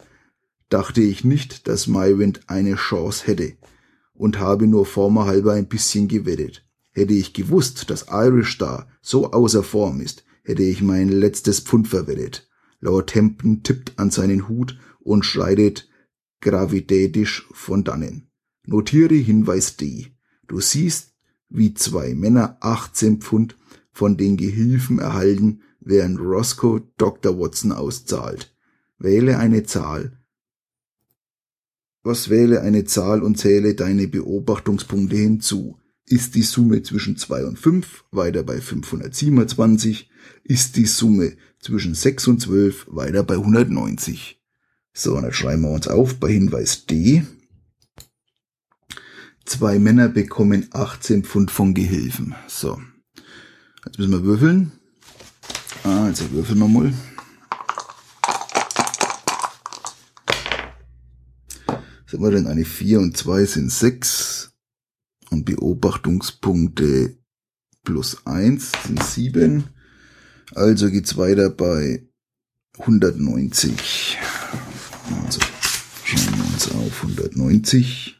dachte 0.69 1.01
ich 1.01 1.25
nicht, 1.25 1.67
dass 1.67 1.87
Mywind 1.87 2.41
eine 2.47 2.75
Chance 2.75 3.27
hätte 3.27 3.53
und 4.13 4.39
habe 4.39 4.67
nur 4.67 4.85
formerhalber 4.85 5.53
ein 5.53 5.67
bisschen 5.67 6.07
gewettet. 6.07 6.65
Hätte 6.91 7.13
ich 7.13 7.33
gewusst, 7.33 7.89
dass 7.89 8.05
Irish 8.09 8.55
Star 8.55 8.87
so 9.01 9.31
außer 9.31 9.63
Form 9.63 9.99
ist, 9.99 10.23
hätte 10.49 10.63
ich 10.63 10.81
mein 10.81 11.09
letztes 11.09 11.59
Pfund 11.59 11.87
verwettet. 11.87 12.49
Lord 12.79 13.11
Tempton 13.11 13.61
tippt 13.61 13.99
an 13.99 14.09
seinen 14.09 14.47
Hut 14.47 14.79
und 14.99 15.23
schreitet 15.23 15.87
gravitätisch 16.41 17.47
von 17.51 17.83
dannen. 17.83 18.31
Notiere 18.65 19.13
Hinweis 19.13 19.77
D. 19.77 20.07
Du 20.47 20.59
siehst, 20.59 21.13
wie 21.49 21.75
zwei 21.75 22.15
Männer 22.15 22.57
18 22.61 23.21
Pfund 23.21 23.57
von 23.91 24.17
den 24.17 24.37
Gehilfen 24.37 24.97
erhalten, 24.97 25.61
während 25.81 26.19
Roscoe 26.19 26.81
Dr. 26.97 27.37
Watson 27.37 27.71
auszahlt. 27.71 28.51
Wähle 28.97 29.37
eine 29.37 29.63
Zahl. 29.65 30.17
Was 32.01 32.31
wähle 32.31 32.61
eine 32.61 32.85
Zahl 32.85 33.21
und 33.21 33.37
zähle 33.37 33.75
deine 33.75 34.07
Beobachtungspunkte 34.07 35.15
hinzu? 35.15 35.77
Ist 36.07 36.33
die 36.33 36.41
Summe 36.41 36.81
zwischen 36.81 37.17
2 37.17 37.45
und 37.45 37.59
5 37.59 38.05
weiter 38.09 38.41
bei 38.41 38.59
527? 38.59 40.08
Ist 40.43 40.75
die 40.77 40.85
Summe 40.85 41.37
zwischen 41.59 41.93
6 41.93 42.27
und 42.27 42.41
12 42.41 42.87
weiter 42.89 43.23
bei 43.23 43.35
190? 43.35 44.39
So, 44.93 45.15
und 45.15 45.23
dann 45.23 45.33
schreiben 45.33 45.61
wir 45.61 45.71
uns 45.71 45.87
auf 45.87 46.19
bei 46.19 46.31
Hinweis 46.31 46.85
D. 46.85 47.23
Zwei 49.45 49.79
Männer 49.79 50.09
bekommen 50.09 50.67
18 50.71 51.23
Pfund 51.23 51.51
von 51.51 51.73
Gehilfen. 51.73 52.35
So, 52.47 52.81
jetzt 53.85 53.97
müssen 53.97 54.11
wir 54.11 54.23
würfeln. 54.23 54.71
Ah, 55.83 56.07
jetzt 56.07 56.31
würfeln 56.31 56.59
wir 56.59 56.67
mal. 56.67 56.93
Sind 62.05 62.21
wir 62.21 62.31
denn 62.31 62.47
eine 62.47 62.65
4 62.65 62.99
und 62.99 63.15
2 63.15 63.45
sind 63.45 63.71
6 63.71 64.51
und 65.29 65.45
Beobachtungspunkte 65.45 67.17
plus 67.83 68.25
1 68.25 68.71
sind 68.85 69.03
7. 69.03 69.63
Also 70.55 70.89
geht's 70.89 71.17
weiter 71.17 71.49
bei 71.49 72.07
190. 72.79 74.17
Also 75.25 75.39
schauen 76.03 76.37
wir 76.37 76.45
uns 76.45 76.71
auf 76.71 77.03
190. 77.03 78.15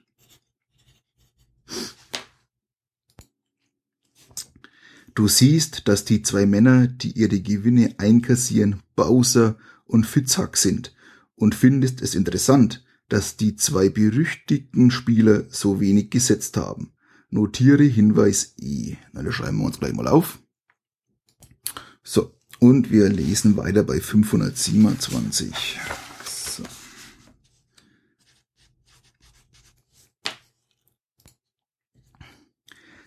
Du 5.16 5.28
siehst, 5.28 5.88
dass 5.88 6.06
die 6.06 6.22
zwei 6.22 6.46
Männer, 6.46 6.88
die 6.88 7.12
ihre 7.12 7.42
Gewinne 7.42 7.96
einkassieren, 7.98 8.84
Bowser 8.96 9.58
und 9.86 10.06
Fitzhack 10.06 10.56
sind 10.56 10.94
und 11.36 11.56
findest 11.56 12.02
es 12.02 12.16
interessant, 12.16 12.86
dass 13.10 13.36
die 13.36 13.56
zwei 13.56 13.90
berüchtigten 13.90 14.92
Spieler 14.92 15.46
so 15.50 15.82
wenig 15.82 16.10
gesetzt 16.12 16.56
haben. 16.58 16.94
Notiere 17.30 17.84
Hinweis 17.84 18.54
E. 18.62 18.96
Na, 19.12 19.24
das 19.24 19.34
schreiben 19.36 19.58
wir 19.58 19.66
uns 19.66 19.80
gleich 19.80 19.94
mal 19.94 20.08
auf. 20.08 20.40
So, 22.12 22.34
und 22.58 22.90
wir 22.90 23.08
lesen 23.08 23.56
weiter 23.56 23.84
bei 23.84 24.00
527. 24.00 25.80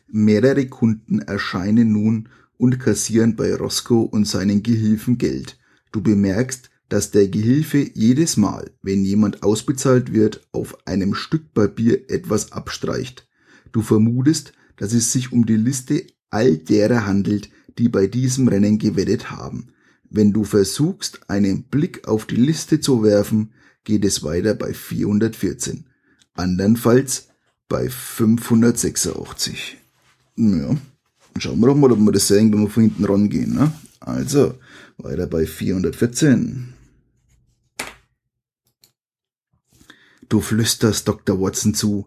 Mehrere 0.06 0.68
Kunden 0.68 1.18
erscheinen 1.18 1.90
nun 1.90 2.28
und 2.58 2.78
kassieren 2.78 3.34
bei 3.34 3.52
Roscoe 3.56 4.04
und 4.04 4.28
seinen 4.28 4.62
Gehilfen 4.62 5.18
Geld. 5.18 5.58
Du 5.90 6.00
bemerkst, 6.00 6.70
dass 6.88 7.10
der 7.10 7.26
Gehilfe 7.26 7.90
jedes 7.94 8.36
Mal, 8.36 8.70
wenn 8.82 9.04
jemand 9.04 9.42
ausbezahlt 9.42 10.12
wird, 10.12 10.46
auf 10.52 10.86
einem 10.86 11.14
Stück 11.16 11.52
Papier 11.54 12.08
etwas 12.08 12.52
abstreicht. 12.52 13.28
Du 13.72 13.82
vermutest, 13.82 14.52
dass 14.76 14.92
es 14.92 15.10
sich 15.10 15.32
um 15.32 15.44
die 15.44 15.56
Liste 15.56 16.06
all 16.30 16.56
derer 16.56 17.04
handelt, 17.04 17.50
die 17.78 17.88
bei 17.88 18.06
diesem 18.06 18.48
Rennen 18.48 18.78
gewettet 18.78 19.30
haben. 19.30 19.68
Wenn 20.08 20.32
du 20.32 20.44
versuchst, 20.44 21.28
einen 21.28 21.64
Blick 21.64 22.06
auf 22.06 22.26
die 22.26 22.36
Liste 22.36 22.80
zu 22.80 23.02
werfen, 23.02 23.52
geht 23.84 24.04
es 24.04 24.22
weiter 24.22 24.54
bei 24.54 24.74
414. 24.74 25.86
Andernfalls 26.34 27.28
bei 27.68 27.88
586. 27.88 29.78
Ja, 30.36 30.76
schauen 31.38 31.60
wir 31.60 31.66
doch 31.66 31.76
mal, 31.76 31.92
ob 31.92 31.98
wir 31.98 32.12
das 32.12 32.28
sehen, 32.28 32.52
wenn 32.52 32.60
wir 32.60 32.70
von 32.70 32.82
hinten 32.84 33.04
rangehen. 33.04 33.54
Ne? 33.54 33.72
Also, 34.00 34.54
weiter 34.98 35.26
bei 35.26 35.46
414. 35.46 36.74
Du 40.28 40.40
flüsterst 40.40 41.08
Dr. 41.08 41.40
Watson 41.40 41.74
zu, 41.74 42.06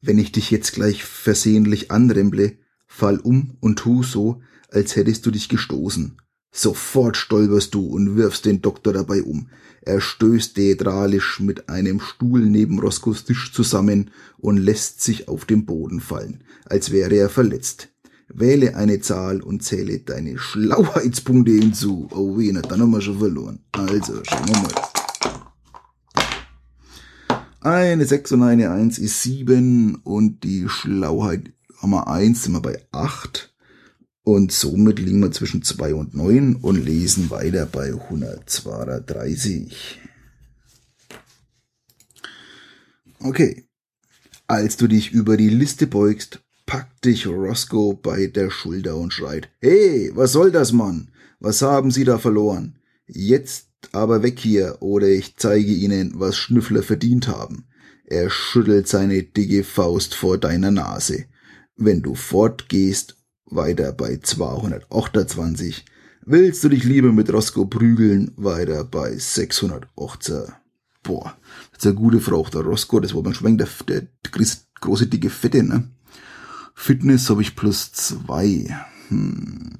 wenn 0.00 0.18
ich 0.18 0.32
dich 0.32 0.50
jetzt 0.50 0.72
gleich 0.72 1.02
versehentlich 1.02 1.90
anremble, 1.90 2.58
fall 2.86 3.18
um 3.18 3.56
und 3.60 3.78
tu 3.78 4.02
so, 4.02 4.42
als 4.74 4.96
hättest 4.96 5.24
du 5.26 5.30
dich 5.30 5.48
gestoßen. 5.48 6.16
Sofort 6.52 7.16
stolperst 7.16 7.74
du 7.74 7.84
und 7.86 8.16
wirfst 8.16 8.44
den 8.44 8.62
Doktor 8.62 8.92
dabei 8.92 9.22
um. 9.22 9.48
Er 9.82 10.00
stößt 10.00 10.54
theatralisch 10.54 11.40
mit 11.40 11.68
einem 11.68 12.00
Stuhl 12.00 12.40
neben 12.40 12.78
Roscos 12.78 13.24
Tisch 13.24 13.52
zusammen 13.52 14.10
und 14.38 14.56
lässt 14.56 15.02
sich 15.02 15.28
auf 15.28 15.44
den 15.44 15.66
Boden 15.66 16.00
fallen, 16.00 16.44
als 16.64 16.92
wäre 16.92 17.14
er 17.16 17.28
verletzt. 17.28 17.88
Wähle 18.28 18.76
eine 18.76 19.00
Zahl 19.00 19.42
und 19.42 19.62
zähle 19.62 19.98
deine 19.98 20.38
Schlauheitspunkte 20.38 21.52
hinzu. 21.52 22.08
Oh 22.12 22.38
weh, 22.38 22.52
dann 22.52 22.80
haben 22.80 22.90
wir 22.90 23.00
schon 23.00 23.18
verloren. 23.18 23.60
Also, 23.72 24.22
schauen 24.24 24.48
wir 24.48 24.62
mal. 24.62 24.72
Eine 27.60 28.06
6 28.06 28.32
und 28.32 28.42
eine 28.42 28.70
1 28.70 28.98
ist 28.98 29.22
7 29.22 29.96
und 30.04 30.44
die 30.44 30.68
Schlauheit 30.68 31.52
haben 31.78 31.90
wir 31.90 32.08
1, 32.08 32.44
sind 32.44 32.52
wir 32.52 32.60
bei 32.60 32.86
8. 32.92 33.53
Und 34.24 34.52
somit 34.52 34.98
liegen 34.98 35.20
wir 35.20 35.32
zwischen 35.32 35.62
2 35.62 35.94
und 35.94 36.14
9 36.14 36.56
und 36.56 36.82
lesen 36.82 37.30
weiter 37.30 37.66
bei 37.66 37.92
132. 37.92 40.00
Okay. 43.20 43.68
Als 44.46 44.76
du 44.76 44.88
dich 44.88 45.12
über 45.12 45.36
die 45.36 45.50
Liste 45.50 45.86
beugst, 45.86 46.40
packt 46.66 47.04
dich 47.04 47.26
Roscoe 47.26 47.94
bei 47.94 48.26
der 48.26 48.50
Schulter 48.50 48.96
und 48.96 49.12
schreit, 49.12 49.50
Hey, 49.60 50.10
was 50.14 50.32
soll 50.32 50.50
das, 50.50 50.72
Mann? 50.72 51.10
Was 51.38 51.62
haben 51.62 51.90
Sie 51.90 52.04
da 52.04 52.18
verloren? 52.18 52.78
Jetzt 53.06 53.68
aber 53.92 54.22
weg 54.22 54.38
hier, 54.38 54.78
oder 54.80 55.08
ich 55.08 55.36
zeige 55.36 55.72
Ihnen, 55.72 56.12
was 56.16 56.38
Schnüffler 56.38 56.82
verdient 56.82 57.28
haben. 57.28 57.66
Er 58.06 58.30
schüttelt 58.30 58.88
seine 58.88 59.22
dicke 59.22 59.64
Faust 59.64 60.14
vor 60.14 60.38
deiner 60.38 60.70
Nase. 60.70 61.26
Wenn 61.76 62.02
du 62.02 62.14
fortgehst, 62.14 63.16
weiter 63.54 63.92
bei 63.92 64.18
228. 64.18 65.84
Willst 66.26 66.64
du 66.64 66.68
dich 66.68 66.84
lieber 66.84 67.12
mit 67.12 67.32
Roscoe 67.32 67.66
prügeln? 67.66 68.32
Weiter 68.36 68.84
bei 68.84 69.16
618. 69.16 70.54
Boah, 71.02 71.36
das 71.70 71.80
ist 71.80 71.86
eine 71.86 71.96
gute 71.96 72.20
Frau, 72.20 72.44
der 72.44 72.62
Roscoe, 72.62 73.00
das 73.00 73.14
war 73.14 73.22
beim 73.22 73.34
Schwenk 73.34 73.58
der, 73.58 73.68
der 73.88 74.06
große 74.80 75.06
dicke 75.06 75.28
Fette, 75.28 75.62
ne? 75.62 75.88
Fitness 76.74 77.28
habe 77.30 77.42
ich 77.42 77.54
plus 77.54 77.92
zwei. 77.92 78.66
Hm. 79.08 79.70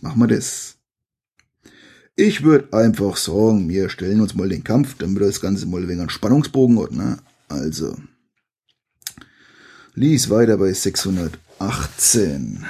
Machen 0.00 0.20
wir 0.20 0.26
das. 0.26 0.76
Ich 2.16 2.42
würde 2.42 2.72
einfach 2.72 3.16
sagen, 3.16 3.68
wir 3.68 3.88
stellen 3.88 4.20
uns 4.20 4.34
mal 4.34 4.48
den 4.48 4.64
Kampf, 4.64 4.96
damit 4.98 5.22
das 5.22 5.40
Ganze 5.40 5.66
mal 5.66 5.86
wenig 5.88 6.00
einen 6.00 6.10
Spannungsbogen 6.10 6.80
hat, 6.80 6.92
ne? 6.92 7.18
Also. 7.48 7.96
Lies 9.94 10.30
weiter 10.30 10.56
bei 10.56 10.72
618. 11.70 12.64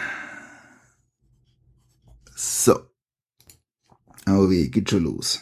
So. 2.36 2.78
Aber 4.24 4.50
wie, 4.50 4.70
geht 4.70 4.90
schon 4.90 5.04
los. 5.04 5.40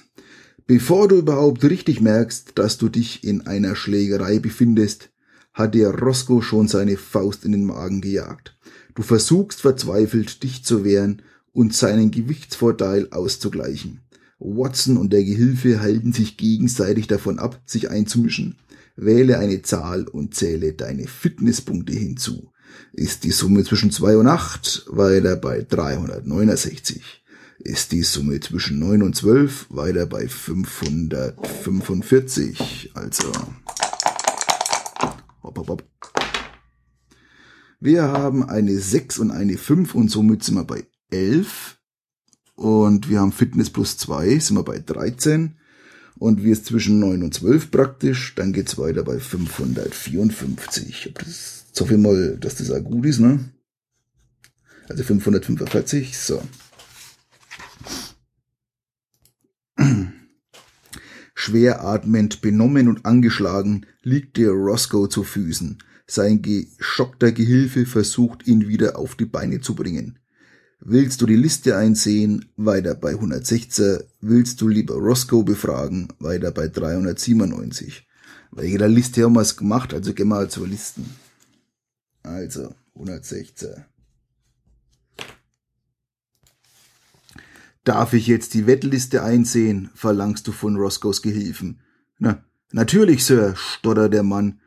Bevor 0.67 1.09
du 1.09 1.17
überhaupt 1.17 1.65
richtig 1.65 2.01
merkst, 2.01 2.53
dass 2.55 2.79
du 2.79 2.89
dich 2.89 3.25
in 3.25 3.47
einer 3.47 3.77
Schlägerei 3.77 4.39
befindest, 4.39 5.11
hat 5.53 5.75
dir 5.75 5.91
Roscoe 5.91 6.41
schon 6.41 6.67
seine 6.67 6.97
Faust 6.97 7.45
in 7.45 7.53
den 7.53 7.65
Magen 7.65 8.01
gejagt. 8.01 8.57
Du 8.95 9.03
versuchst 9.03 9.61
verzweifelt, 9.61 10.43
dich 10.43 10.65
zu 10.65 10.85
wehren 10.85 11.23
und 11.53 11.75
seinen 11.75 12.11
Gewichtsvorteil 12.11 13.09
auszugleichen. 13.11 14.01
Watson 14.39 14.97
und 14.97 15.13
der 15.13 15.25
Gehilfe 15.25 15.81
halten 15.81 16.13
sich 16.13 16.37
gegenseitig 16.37 17.07
davon 17.07 17.39
ab, 17.39 17.61
sich 17.67 17.91
einzumischen. 17.91 18.57
Wähle 18.97 19.39
eine 19.39 19.63
Zahl 19.63 20.09
und 20.09 20.35
zähle 20.35 20.73
deine 20.73 21.07
Fitnesspunkte 21.07 21.93
hinzu. 21.93 22.52
Ist 22.93 23.25
die 23.25 23.31
Summe 23.31 23.65
zwischen 23.65 23.91
2 23.91 24.19
und 24.19 24.27
8, 24.27 24.85
weiter 24.89 25.37
bei 25.37 25.63
369. 25.63 27.03
Ist 27.59 27.93
die 27.93 28.03
Summe 28.03 28.41
zwischen 28.41 28.79
9 28.79 29.03
und 29.03 29.17
12, 29.17 29.69
weiter 29.71 30.05
bei 30.07 30.29
545. 30.29 32.91
Also 32.95 33.33
Hopp, 35.43 35.59
hopp, 35.59 35.69
hopp. 35.69 35.85
Wir 37.81 38.05
haben 38.05 38.49
eine 38.49 38.79
6 38.79 39.19
und 39.19 39.33
eine 39.33 39.59
5 39.59 39.95
und 39.95 40.09
somit 40.09 40.45
sind 40.45 40.55
wir 40.55 40.65
bei 40.65 40.87
11. 41.11 41.79
Und 42.55 43.09
wir 43.09 43.21
haben 43.21 43.33
Fitness 43.33 43.71
plus 43.71 43.97
2, 43.99 44.39
sind 44.39 44.57
wir 44.57 44.63
bei 44.63 44.79
13. 44.79 45.57
Und 46.17 46.45
wir 46.45 46.53
ist 46.53 46.67
zwischen 46.67 47.01
9 47.01 47.25
und 47.25 47.35
12 47.35 47.73
praktisch. 47.73 48.37
Dann 48.37 48.53
geht's 48.53 48.79
weiter 48.79 49.03
bei 49.03 49.19
554. 49.19 51.13
Das 51.19 51.62
so 51.73 51.87
viel 51.87 51.99
mal, 51.99 52.37
dass 52.39 52.57
das 52.57 52.71
auch 52.71 52.85
gut 52.85 53.07
ist, 53.07 53.19
ne? 53.19 53.41
Also 54.89 55.03
545, 55.03 56.17
so. 56.17 56.43
Schwer 61.35 61.85
atmend, 61.85 62.41
benommen 62.41 62.89
und 62.89 63.05
angeschlagen 63.05 63.87
liegt 64.03 64.37
der 64.37 64.51
Roscoe 64.51 65.09
zu 65.09 65.25
Füßen. 65.25 65.79
Sein 66.07 66.43
geschockter 66.43 67.33
Gehilfe 67.33 67.87
versucht, 67.87 68.47
ihn 68.47 68.69
wieder 68.69 68.99
auf 68.99 69.17
die 69.17 69.25
Beine 69.25 69.61
zu 69.61 69.75
bringen. 69.75 70.19
Willst 70.79 71.21
du 71.21 71.27
die 71.27 71.37
Liste 71.37 71.77
einsehen? 71.77 72.47
Weiter 72.57 72.95
bei 72.95 73.11
116. 73.11 74.01
Willst 74.21 74.61
du 74.61 74.69
lieber 74.69 74.95
Roscoe 74.95 75.43
befragen? 75.43 76.09
Weiter 76.19 76.51
bei 76.51 76.69
397. 76.69 78.07
Bei 78.51 78.65
jeder 78.65 78.89
Liste 78.89 79.25
haben 79.25 79.35
wir 79.35 79.41
es 79.41 79.57
gemacht, 79.57 79.95
also 79.95 80.13
gehen 80.13 80.29
wir 80.29 80.49
zur 80.49 80.69
Listen. 80.69 81.09
Also, 82.23 82.75
116. 82.95 83.85
Darf 87.85 88.13
ich 88.13 88.29
jetzt 88.29 88.55
die 88.55 88.67
Wettliste 88.67 89.25
einsehen? 89.25 89.91
verlangst 89.95 90.47
du 90.47 90.53
von 90.53 90.77
Roscoes 90.77 91.21
Gehilfen. 91.21 91.81
Na, 92.19 92.45
natürlich, 92.71 93.25
Sir, 93.25 93.57
stottert 93.57 94.15
der 94.15 94.23
Mann 94.23 94.61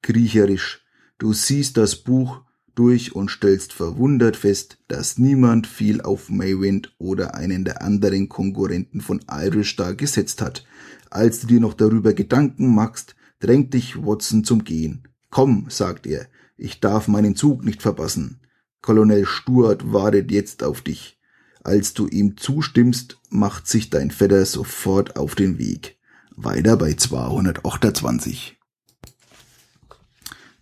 kriecherisch. 0.00 0.84
Du 1.18 1.34
siehst 1.34 1.76
das 1.76 1.96
Buch 1.96 2.40
durch 2.74 3.14
und 3.14 3.30
stellst 3.30 3.74
verwundert 3.74 4.36
fest, 4.36 4.78
dass 4.88 5.18
niemand 5.18 5.66
viel 5.66 6.00
auf 6.00 6.30
Maywind 6.30 6.94
oder 6.98 7.34
einen 7.34 7.64
der 7.64 7.82
anderen 7.82 8.30
Konkurrenten 8.30 9.02
von 9.02 9.20
Irish 9.30 9.76
da 9.76 9.92
gesetzt 9.92 10.40
hat. 10.40 10.66
Als 11.10 11.40
du 11.40 11.46
dir 11.46 11.60
noch 11.60 11.74
darüber 11.74 12.14
Gedanken 12.14 12.74
machst, 12.74 13.14
drängt 13.40 13.74
dich 13.74 14.02
Watson 14.02 14.44
zum 14.44 14.64
Gehen. 14.64 15.08
Komm, 15.30 15.66
sagt 15.68 16.06
er, 16.06 16.26
ich 16.62 16.78
darf 16.78 17.08
meinen 17.08 17.34
Zug 17.34 17.64
nicht 17.64 17.82
verpassen. 17.82 18.40
Colonel 18.82 19.26
Stuart 19.26 19.92
wartet 19.92 20.30
jetzt 20.30 20.62
auf 20.62 20.80
dich. 20.80 21.18
Als 21.64 21.92
du 21.94 22.06
ihm 22.06 22.36
zustimmst, 22.36 23.18
macht 23.30 23.66
sich 23.66 23.90
dein 23.90 24.10
Vetter 24.10 24.46
sofort 24.46 25.16
auf 25.16 25.34
den 25.34 25.58
Weg. 25.58 25.98
Weiter 26.36 26.76
bei 26.76 26.94
228. 26.94 28.58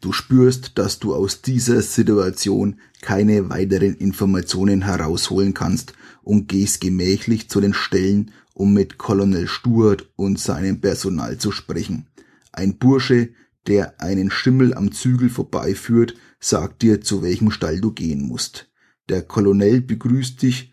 Du 0.00 0.12
spürst, 0.12 0.78
dass 0.78 0.98
du 0.98 1.14
aus 1.14 1.42
dieser 1.42 1.82
Situation 1.82 2.80
keine 3.02 3.50
weiteren 3.50 3.94
Informationen 3.94 4.82
herausholen 4.82 5.52
kannst 5.52 5.92
und 6.22 6.48
gehst 6.48 6.80
gemächlich 6.80 7.50
zu 7.50 7.60
den 7.60 7.74
Stellen, 7.74 8.30
um 8.54 8.72
mit 8.72 8.96
Colonel 8.96 9.46
Stuart 9.46 10.08
und 10.16 10.38
seinem 10.38 10.80
Personal 10.80 11.36
zu 11.36 11.52
sprechen. 11.52 12.06
Ein 12.52 12.78
Bursche, 12.78 13.30
der 13.66 14.00
einen 14.00 14.30
Schimmel 14.30 14.74
am 14.74 14.92
Zügel 14.92 15.28
vorbeiführt, 15.28 16.14
sagt 16.38 16.82
dir, 16.82 17.00
zu 17.00 17.22
welchem 17.22 17.50
Stall 17.50 17.80
du 17.80 17.92
gehen 17.92 18.26
musst. 18.26 18.70
Der 19.08 19.22
Colonel 19.22 19.80
begrüßt 19.80 20.40
dich 20.42 20.72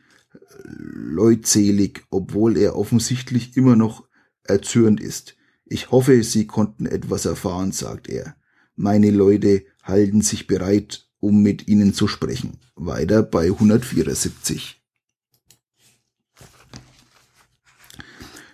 leutselig, 0.63 2.03
obwohl 2.09 2.57
er 2.57 2.75
offensichtlich 2.75 3.57
immer 3.57 3.75
noch 3.75 4.07
erzürnt 4.43 4.99
ist. 4.99 5.35
Ich 5.65 5.91
hoffe, 5.91 6.23
Sie 6.23 6.47
konnten 6.47 6.85
etwas 6.85 7.25
erfahren, 7.25 7.71
sagt 7.71 8.07
er. 8.09 8.35
Meine 8.75 9.11
Leute 9.11 9.65
halten 9.83 10.21
sich 10.21 10.47
bereit, 10.47 11.09
um 11.19 11.41
mit 11.41 11.67
Ihnen 11.67 11.93
zu 11.93 12.07
sprechen. 12.07 12.59
Weiter 12.75 13.23
bei 13.23 13.45
174. 13.45 14.81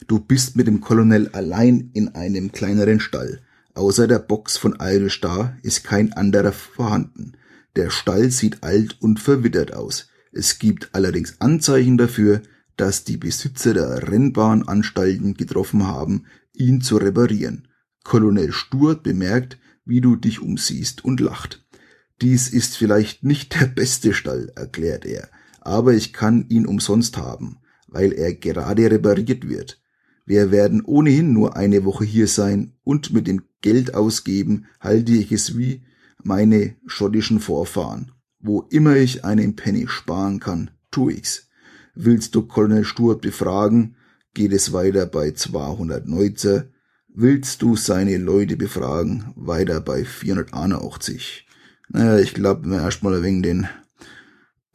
Du 0.07 0.19
bist 0.19 0.55
mit 0.55 0.67
dem 0.67 0.81
Colonel 0.81 1.29
allein 1.29 1.91
in 1.93 2.09
einem 2.09 2.51
kleineren 2.51 2.99
Stall. 2.99 3.41
Außer 3.75 4.07
der 4.07 4.19
Box 4.19 4.57
von 4.57 4.77
Irish 4.79 5.17
Star 5.17 5.57
ist 5.63 5.83
kein 5.83 6.13
anderer 6.13 6.51
vorhanden. 6.51 7.33
Der 7.75 7.89
Stall 7.89 8.29
sieht 8.29 8.63
alt 8.63 9.01
und 9.01 9.19
verwittert 9.19 9.73
aus. 9.73 10.09
Es 10.31 10.59
gibt 10.59 10.89
allerdings 10.93 11.41
Anzeichen 11.41 11.97
dafür, 11.97 12.41
dass 12.77 13.03
die 13.03 13.17
Besitzer 13.17 13.73
der 13.73 14.11
Rennbahnanstalten 14.11 15.35
getroffen 15.35 15.87
haben, 15.87 16.25
ihn 16.53 16.81
zu 16.81 16.97
reparieren. 16.97 17.67
Colonel 18.03 18.51
Stuart 18.51 19.03
bemerkt, 19.03 19.57
wie 19.85 20.01
du 20.01 20.15
dich 20.15 20.41
umsiehst 20.41 21.03
und 21.03 21.19
lacht. 21.19 21.65
Dies 22.21 22.49
ist 22.49 22.77
vielleicht 22.77 23.23
nicht 23.23 23.59
der 23.59 23.65
beste 23.65 24.13
Stall, 24.13 24.51
erklärt 24.55 25.05
er, 25.05 25.29
aber 25.61 25.93
ich 25.93 26.13
kann 26.13 26.47
ihn 26.49 26.65
umsonst 26.65 27.17
haben, 27.17 27.57
weil 27.87 28.13
er 28.13 28.33
gerade 28.33 28.89
repariert 28.89 29.47
wird. 29.49 29.81
Wir 30.25 30.51
werden 30.51 30.81
ohnehin 30.85 31.33
nur 31.33 31.57
eine 31.57 31.83
Woche 31.83 32.05
hier 32.05 32.27
sein 32.27 32.73
und 32.83 33.13
mit 33.13 33.27
dem 33.27 33.43
Geld 33.61 33.93
ausgeben 33.93 34.65
halte 34.79 35.11
ich 35.13 35.31
es 35.31 35.57
wie 35.57 35.83
meine 36.23 36.75
schottischen 36.85 37.39
Vorfahren. 37.39 38.11
Wo 38.39 38.61
immer 38.69 38.95
ich 38.95 39.25
einen 39.25 39.55
Penny 39.55 39.87
sparen 39.87 40.39
kann, 40.39 40.71
tu 40.91 41.09
ich's. 41.09 41.49
Willst 41.95 42.35
du 42.35 42.43
Colonel 42.43 42.83
Stuart 42.83 43.21
befragen, 43.21 43.95
geht 44.33 44.53
es 44.53 44.73
weiter 44.73 45.05
bei 45.05 45.31
219. 45.31 46.63
Willst 47.15 47.61
du 47.61 47.75
seine 47.75 48.17
Leute 48.17 48.57
befragen, 48.57 49.33
weiter 49.35 49.79
bei 49.79 50.03
481. 50.03 51.47
Naja, 51.89 52.17
ich 52.17 52.33
glaube, 52.33 52.67
wir 52.69 52.81
erstmal 52.81 53.21
wegen 53.21 53.43
den, 53.43 53.67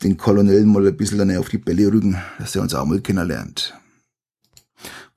den 0.03 0.17
Colonel 0.17 0.65
mal 0.65 0.87
ein 0.87 0.97
bisschen 0.97 1.37
auf 1.37 1.49
die 1.49 1.59
Bälle 1.59 1.93
rücken, 1.93 2.17
dass 2.39 2.55
er 2.55 2.63
uns 2.63 2.75
auch 2.75 2.87
mal 2.87 3.01
kennenlernt. 3.01 3.75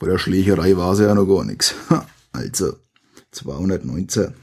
Bei 0.02 0.08
der 0.08 0.18
Schlägerei 0.18 0.76
war 0.78 0.96
sie 0.96 1.04
ja 1.04 1.14
noch 1.14 1.28
gar 1.28 1.46
nichts. 1.46 1.76
Also, 2.34 2.74
219. 3.30 4.34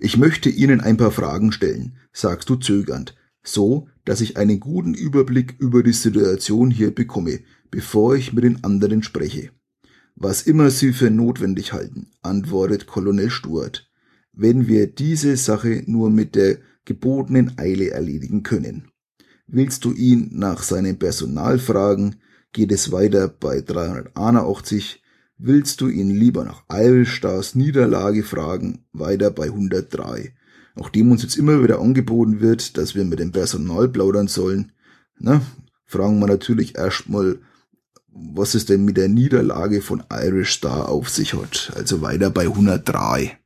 Ich 0.00 0.16
möchte 0.16 0.48
Ihnen 0.48 0.80
ein 0.80 0.96
paar 0.96 1.10
Fragen 1.10 1.52
stellen, 1.52 1.98
sagst 2.14 2.48
du 2.48 2.56
zögernd, 2.56 3.14
so, 3.42 3.88
dass 4.06 4.22
ich 4.22 4.38
einen 4.38 4.58
guten 4.58 4.94
Überblick 4.94 5.56
über 5.58 5.82
die 5.82 5.92
Situation 5.92 6.70
hier 6.70 6.94
bekomme, 6.94 7.40
bevor 7.70 8.14
ich 8.14 8.32
mit 8.32 8.44
den 8.44 8.64
anderen 8.64 9.02
spreche. 9.02 9.50
Was 10.16 10.42
immer 10.42 10.70
Sie 10.70 10.94
für 10.94 11.10
notwendig 11.10 11.74
halten, 11.74 12.06
antwortet 12.22 12.86
Colonel 12.86 13.28
Stuart, 13.28 13.90
wenn 14.32 14.66
wir 14.66 14.86
diese 14.86 15.36
Sache 15.36 15.82
nur 15.86 16.08
mit 16.10 16.36
der 16.36 16.56
gebotenen 16.86 17.58
Eile 17.58 17.90
erledigen 17.90 18.44
können. 18.44 18.88
Willst 19.46 19.84
du 19.84 19.92
ihn 19.92 20.30
nach 20.32 20.62
seinem 20.62 20.98
Personal 20.98 21.58
fragen, 21.58 22.16
geht 22.52 22.72
es 22.72 22.92
weiter 22.92 23.28
bei 23.28 23.60
381. 23.60 25.02
Willst 25.36 25.80
du 25.80 25.88
ihn 25.88 26.10
lieber 26.10 26.44
nach 26.44 26.64
Irish 26.70 27.14
Stars 27.14 27.54
Niederlage 27.54 28.24
fragen, 28.24 28.84
weiter 28.92 29.30
bei 29.30 29.44
103. 29.44 30.34
Nachdem 30.74 31.10
uns 31.10 31.22
jetzt 31.22 31.36
immer 31.36 31.62
wieder 31.62 31.80
angeboten 31.80 32.40
wird, 32.40 32.76
dass 32.76 32.94
wir 32.94 33.04
mit 33.04 33.18
dem 33.18 33.32
Personal 33.32 33.88
plaudern 33.88 34.28
sollen, 34.28 34.72
ne, 35.18 35.40
fragen 35.86 36.18
wir 36.18 36.26
natürlich 36.26 36.76
erstmal, 36.76 37.38
was 38.08 38.54
es 38.54 38.66
denn 38.66 38.84
mit 38.84 38.96
der 38.96 39.08
Niederlage 39.08 39.80
von 39.80 40.02
Irish 40.10 40.54
Star 40.54 40.88
auf 40.88 41.08
sich 41.08 41.34
hat. 41.34 41.72
Also 41.76 42.00
weiter 42.00 42.30
bei 42.30 42.42
103. 42.42 43.38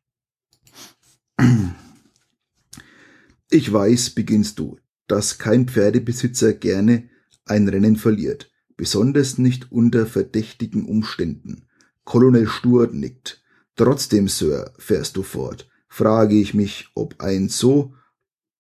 Ich 3.51 3.71
weiß, 3.71 4.11
beginnst 4.11 4.59
du, 4.59 4.79
dass 5.09 5.39
kein 5.39 5.69
Pferdebesitzer 5.69 6.55
gerne 6.55 7.11
ein 7.45 7.69
Rennen 7.69 7.97
verliert 7.97 8.52
besonders 8.83 9.39
nicht 9.39 9.71
unter 9.71 10.07
verdächtigen 10.07 10.87
Umständen. 10.87 11.67
Colonel 12.03 12.49
Stuart 12.49 12.93
nickt. 12.93 13.41
Trotzdem, 13.77 14.27
Sir, 14.27 14.73
fährst 14.77 15.17
du 15.17 15.23
fort, 15.23 15.69
frage 15.87 16.35
ich 16.35 16.53
mich, 16.53 16.89
ob 16.97 17.21
ein 17.21 17.49
so 17.49 17.95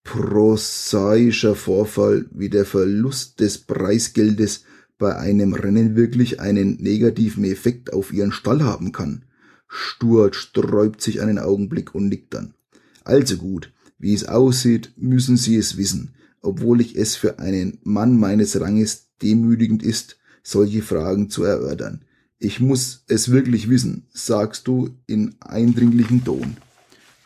prosaischer 0.04 1.56
Vorfall 1.56 2.26
wie 2.30 2.48
der 2.48 2.64
Verlust 2.64 3.40
des 3.40 3.58
Preisgeldes 3.58 4.62
bei 4.96 5.16
einem 5.16 5.54
Rennen 5.54 5.96
wirklich 5.96 6.38
einen 6.38 6.76
negativen 6.76 7.42
Effekt 7.42 7.92
auf 7.92 8.12
ihren 8.12 8.30
Stall 8.30 8.62
haben 8.62 8.92
kann. 8.92 9.24
Stuart 9.66 10.36
sträubt 10.36 11.02
sich 11.02 11.20
einen 11.20 11.40
Augenblick 11.40 11.96
und 11.96 12.06
nickt 12.06 12.32
dann. 12.32 12.54
Also 13.02 13.38
gut, 13.38 13.72
wie 13.98 14.14
es 14.14 14.26
aussieht, 14.26 14.92
müssen 14.94 15.36
Sie 15.36 15.56
es 15.56 15.76
wissen, 15.76 16.14
obwohl 16.42 16.80
ich 16.80 16.94
es 16.94 17.16
für 17.16 17.40
einen 17.40 17.80
Mann 17.82 18.16
meines 18.16 18.60
Ranges 18.60 19.08
demütigend 19.22 19.82
ist, 19.82 20.18
solche 20.42 20.82
Fragen 20.82 21.30
zu 21.30 21.44
erörtern. 21.44 22.04
Ich 22.38 22.60
muss 22.60 23.04
es 23.06 23.30
wirklich 23.30 23.70
wissen, 23.70 24.06
sagst 24.12 24.66
du 24.66 24.96
in 25.06 25.36
eindringlichem 25.40 26.24
Ton. 26.24 26.56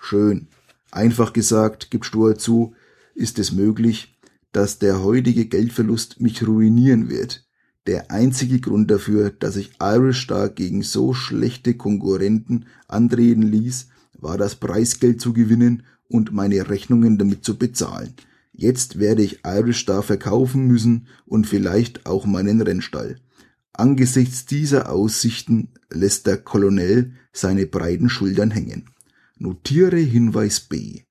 Schön. 0.00 0.48
Einfach 0.90 1.32
gesagt, 1.32 1.90
gibst 1.90 2.14
du 2.14 2.32
zu, 2.34 2.74
ist 3.14 3.38
es 3.38 3.52
möglich, 3.52 4.16
dass 4.52 4.78
der 4.78 5.02
heutige 5.02 5.46
Geldverlust 5.46 6.20
mich 6.20 6.46
ruinieren 6.46 7.08
wird. 7.08 7.46
Der 7.86 8.10
einzige 8.10 8.60
Grund 8.60 8.90
dafür, 8.90 9.30
dass 9.30 9.56
ich 9.56 9.72
Irish 9.80 10.24
Star 10.24 10.48
gegen 10.48 10.82
so 10.82 11.14
schlechte 11.14 11.74
Konkurrenten 11.74 12.66
antreten 12.88 13.42
ließ, 13.42 13.88
war 14.18 14.38
das 14.38 14.56
Preisgeld 14.56 15.20
zu 15.20 15.32
gewinnen 15.32 15.84
und 16.08 16.32
meine 16.32 16.68
Rechnungen 16.68 17.18
damit 17.18 17.44
zu 17.44 17.56
bezahlen. 17.56 18.14
Jetzt 18.58 18.98
werde 18.98 19.22
ich 19.22 19.44
Irish 19.44 19.84
verkaufen 19.84 20.66
müssen 20.66 21.08
und 21.26 21.46
vielleicht 21.46 22.06
auch 22.06 22.24
meinen 22.24 22.62
Rennstall. 22.62 23.16
Angesichts 23.74 24.46
dieser 24.46 24.90
Aussichten 24.90 25.74
lässt 25.90 26.26
der 26.26 26.38
Colonel 26.38 27.12
seine 27.32 27.66
breiten 27.66 28.08
Schultern 28.08 28.50
hängen. 28.50 28.88
Notiere 29.36 29.98
Hinweis 29.98 30.60
B. 30.60 31.02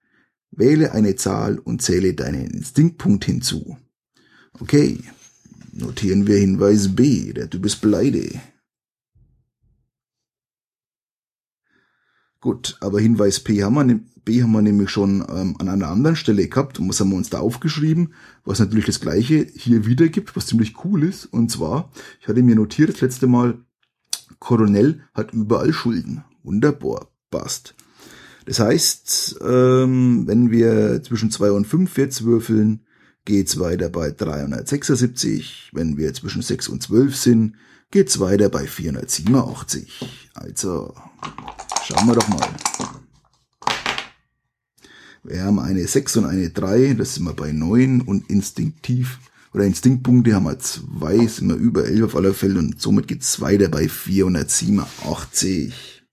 Wähle 0.50 0.94
eine 0.94 1.16
Zahl 1.18 1.60
und 1.60 1.84
zähle 1.84 2.16
deinen 2.16 2.50
Instinktpunkt 2.50 3.26
hinzu. 3.26 3.78
Okay, 4.60 5.00
notieren 5.72 6.26
wir 6.26 6.38
Hinweis 6.38 6.96
B. 6.96 7.32
Der 7.32 7.48
Typ 7.48 7.68
ist 7.68 7.76
pleite. 7.76 8.42
Gut, 12.40 12.78
aber 12.80 13.00
Hinweis 13.00 13.40
P 13.40 13.62
haben 13.62 13.76
wir, 13.76 14.00
B 14.26 14.42
haben 14.42 14.52
wir 14.52 14.62
nämlich 14.62 14.90
schon 14.90 15.24
ähm, 15.30 15.56
an 15.60 15.70
einer 15.70 15.88
anderen 15.88 16.16
Stelle 16.16 16.48
gehabt 16.48 16.80
und 16.80 16.90
was 16.90 17.00
haben 17.00 17.12
wir 17.12 17.18
uns 17.18 17.30
da 17.30 17.40
aufgeschrieben, 17.40 18.14
was 18.44 18.60
natürlich 18.60 18.86
das 18.86 19.00
gleiche 19.00 19.48
hier 19.56 19.86
wieder 19.86 20.08
gibt, 20.10 20.36
was 20.36 20.48
ziemlich 20.48 20.84
cool 20.84 21.04
ist. 21.04 21.26
Und 21.26 21.52
zwar, 21.52 21.92
ich 22.20 22.28
hatte 22.28 22.44
mir 22.44 22.56
notiert 22.56 22.90
das 22.90 23.02
letzte 23.02 23.28
Mal, 23.28 23.60
Coronel 24.40 25.02
hat 25.14 25.34
überall 25.34 25.72
Schulden. 25.72 26.24
Wunderbar, 26.44 27.08
passt. 27.30 27.76
Das 28.46 28.60
heißt, 28.60 29.40
ähm, 29.42 30.28
wenn 30.28 30.52
wir 30.52 31.02
zwischen 31.04 31.32
2 31.32 31.52
und 31.52 31.66
5 31.66 31.98
jetzt 31.98 32.26
würfeln, 32.26 32.82
geht's 33.24 33.60
weiter 33.60 33.90
bei 33.90 34.12
376. 34.12 35.72
Wenn 35.74 35.98
wir 35.98 36.14
zwischen 36.14 36.42
6 36.42 36.68
und 36.68 36.84
12 36.84 37.16
sind, 37.16 37.56
geht's 37.90 38.20
weiter 38.20 38.50
bei 38.50 38.68
487. 38.68 40.30
Also 40.36 40.94
Schauen 41.88 42.08
wir 42.08 42.16
doch 42.16 42.28
mal. 42.30 42.50
Wir 45.28 45.44
haben 45.44 45.60
eine 45.60 45.88
6 45.88 46.18
und 46.18 46.26
eine 46.26 46.52
3, 46.52 46.94
das 46.94 47.16
sind 47.16 47.24
wir 47.24 47.34
bei 47.34 47.52
9 47.52 48.02
und 48.02 48.30
instinktiv 48.30 49.20
oder 49.56 49.64
Instinktpunkte 49.64 50.36
haben 50.36 50.44
wir 50.44 50.60
2, 50.60 51.26
sind 51.26 51.50
wir 51.50 51.56
über 51.56 51.86
11 51.86 52.04
auf 52.04 52.16
aller 52.16 52.36
Fälle 52.36 52.60
und 52.60 52.80
somit 52.80 53.08
geht 53.08 53.24
es 53.24 53.42
weiter 53.42 53.70
bei 53.70 53.90
487. 53.90 56.04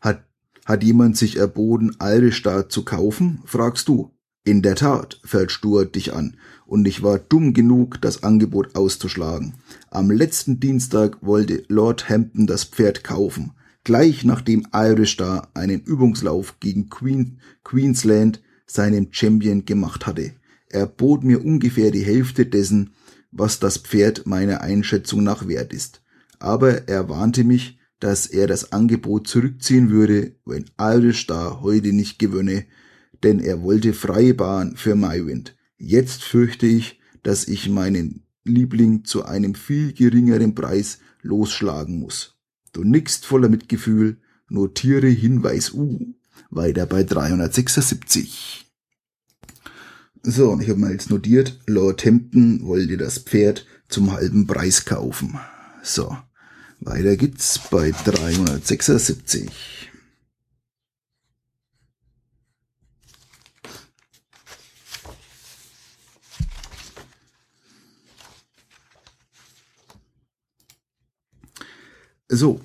Hat, 0.00 0.24
hat 0.64 0.82
jemand 0.82 1.18
sich 1.18 1.36
erboten, 1.36 1.96
Alrestadt 1.98 2.72
zu 2.72 2.82
kaufen? 2.82 3.42
fragst 3.44 3.88
du. 3.88 4.10
In 4.42 4.62
der 4.62 4.74
Tat, 4.74 5.20
fällt 5.22 5.52
Stuart 5.52 5.94
dich 5.94 6.14
an, 6.14 6.36
und 6.64 6.88
ich 6.88 7.02
war 7.02 7.18
dumm 7.18 7.52
genug, 7.52 8.00
das 8.00 8.22
Angebot 8.22 8.74
auszuschlagen. 8.74 9.54
Am 9.90 10.10
letzten 10.10 10.60
Dienstag 10.60 11.18
wollte 11.20 11.64
Lord 11.68 12.08
Hampton 12.08 12.46
das 12.46 12.64
Pferd 12.64 13.04
kaufen, 13.04 13.52
gleich 13.84 14.24
nachdem 14.24 14.66
Irish 14.72 15.12
Star 15.12 15.50
einen 15.52 15.80
Übungslauf 15.82 16.58
gegen 16.58 16.88
Queen, 16.88 17.40
Queensland 17.64 18.40
seinem 18.66 19.08
Champion 19.10 19.66
gemacht 19.66 20.06
hatte. 20.06 20.32
Er 20.68 20.86
bot 20.86 21.22
mir 21.22 21.44
ungefähr 21.44 21.90
die 21.90 22.04
Hälfte 22.04 22.46
dessen, 22.46 22.94
was 23.32 23.58
das 23.58 23.76
Pferd 23.76 24.26
meiner 24.26 24.62
Einschätzung 24.62 25.22
nach 25.22 25.48
wert 25.48 25.74
ist. 25.74 26.02
Aber 26.38 26.88
er 26.88 27.10
warnte 27.10 27.44
mich, 27.44 27.78
dass 27.98 28.26
er 28.26 28.46
das 28.46 28.72
Angebot 28.72 29.28
zurückziehen 29.28 29.90
würde, 29.90 30.32
wenn 30.46 30.70
Irish 30.80 31.24
Star 31.24 31.60
heute 31.60 31.92
nicht 31.92 32.18
gewönne, 32.18 32.64
denn 33.22 33.40
er 33.40 33.62
wollte 33.62 33.92
freie 33.92 34.34
Bahn 34.34 34.76
für 34.76 34.94
Mywind. 34.94 35.56
Jetzt 35.76 36.22
fürchte 36.22 36.66
ich, 36.66 37.00
dass 37.22 37.48
ich 37.48 37.68
meinen 37.68 38.24
Liebling 38.44 39.04
zu 39.04 39.24
einem 39.24 39.54
viel 39.54 39.92
geringeren 39.92 40.54
Preis 40.54 40.98
losschlagen 41.22 41.98
muss. 41.98 42.38
Du 42.72 42.84
nickst 42.84 43.26
voller 43.26 43.48
Mitgefühl, 43.48 44.18
notiere 44.48 45.08
Hinweis 45.08 45.72
U, 45.72 46.14
weiter 46.50 46.86
bei 46.86 47.04
376. 47.04 48.66
So, 50.22 50.50
und 50.50 50.62
ich 50.62 50.68
habe 50.68 50.80
mal 50.80 50.92
jetzt 50.92 51.10
notiert, 51.10 51.58
Lord 51.66 52.04
Hampton 52.04 52.66
wollte 52.66 52.96
das 52.96 53.18
Pferd 53.18 53.66
zum 53.88 54.12
halben 54.12 54.46
Preis 54.46 54.84
kaufen. 54.84 55.38
So, 55.82 56.16
weiter 56.80 57.16
geht's 57.16 57.58
bei 57.70 57.90
376. 57.90 59.79
So, 72.32 72.60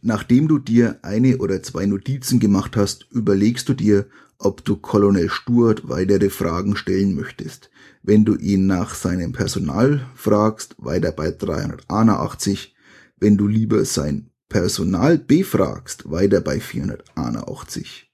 nachdem 0.00 0.48
du 0.48 0.58
dir 0.58 0.98
eine 1.02 1.36
oder 1.38 1.62
zwei 1.62 1.84
Notizen 1.84 2.40
gemacht 2.40 2.74
hast, 2.74 3.06
überlegst 3.10 3.68
du 3.68 3.74
dir, 3.74 4.06
ob 4.38 4.64
du 4.64 4.76
Colonel 4.76 5.28
Stuart 5.28 5.90
weitere 5.90 6.30
Fragen 6.30 6.74
stellen 6.74 7.14
möchtest. 7.14 7.68
Wenn 8.02 8.24
du 8.24 8.34
ihn 8.34 8.66
nach 8.66 8.94
seinem 8.94 9.32
Personal 9.32 10.06
fragst, 10.14 10.74
weiter 10.78 11.12
bei 11.12 11.30
381. 11.32 12.74
Wenn 13.18 13.36
du 13.36 13.46
lieber 13.46 13.84
sein 13.84 14.30
Personal 14.48 15.18
befragst, 15.18 16.10
weiter 16.10 16.40
bei 16.40 16.58
481. 16.58 18.10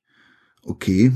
Okay. 0.65 1.13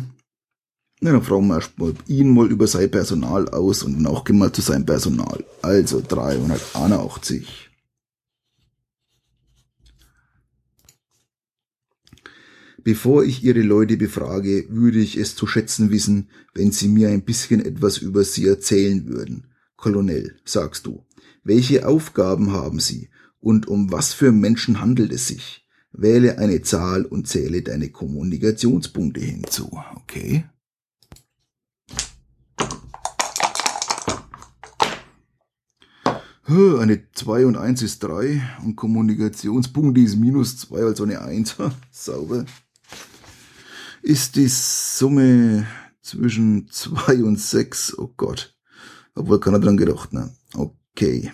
Na, 1.01 1.11
dann 1.11 1.23
fragen 1.23 1.49
wir 1.49 1.95
ihn 2.07 2.33
mal 2.33 2.49
über 2.49 2.69
sein 2.69 2.93
Personal 2.93 3.49
aus 3.49 3.83
und 3.83 3.95
dann 3.95 4.07
auch 4.07 4.23
gehen 4.23 4.39
wir 4.39 4.53
zu 4.53 4.61
seinem 4.61 4.87
Personal. 4.87 5.45
Also 5.63 6.01
381. 6.07 7.70
Bevor 12.83 13.25
ich 13.25 13.45
Ihre 13.45 13.61
Leute 13.61 13.97
befrage, 13.99 14.67
würde 14.71 15.01
ich 15.01 15.17
es 15.17 15.37
zu 15.37 15.47
schätzen 15.47 15.91
wissen, 15.91 16.31
wenn 16.55 16.73
Sie 16.73 16.89
mir 16.89 17.09
ein 17.09 17.25
bisschen 17.25 17.63
etwas 17.63 17.99
über 17.99 18.25
Sie 18.25 18.47
erzählen 18.47 19.07
würden. 19.07 19.49
Colonel, 19.77 20.37
sagst 20.45 20.87
du. 20.87 21.05
Welche 21.43 21.87
Aufgaben 21.87 22.53
haben 22.53 22.81
Sie 22.81 23.11
und 23.39 23.69
um 23.69 23.93
was 23.93 24.15
für 24.15 24.33
Menschen 24.33 24.81
handelt 24.81 25.13
es 25.13 25.29
sich? 25.29 25.67
Wähle 25.93 26.39
eine 26.39 26.63
Zahl 26.63 27.05
und 27.05 27.27
zähle 27.27 27.63
deine 27.63 27.91
Kommunikationspunkte 27.91 29.21
hinzu. 29.21 29.71
Okay. 29.97 30.45
Eine 36.47 37.05
2 37.13 37.47
und 37.47 37.57
1 37.57 37.83
ist 37.83 38.03
3 38.03 38.43
und 38.65 38.75
Kommunikationspunkte 38.75 40.01
ist 40.01 40.17
minus 40.17 40.57
2, 40.59 40.81
also 40.83 41.05
eine 41.05 41.21
1. 41.21 41.57
Sauber 41.93 42.45
ist 44.03 44.37
die 44.37 44.49
Summe 44.49 45.67
zwischen 46.03 46.69
2 46.71 47.23
und 47.23 47.39
6. 47.39 47.99
Oh 47.99 48.13
Gott. 48.17 48.57
Obwohl 49.15 49.41
keiner 49.41 49.61
dran 49.61 49.77
gedacht, 49.77 50.13
ne? 50.13 50.35
Okay. 50.55 51.33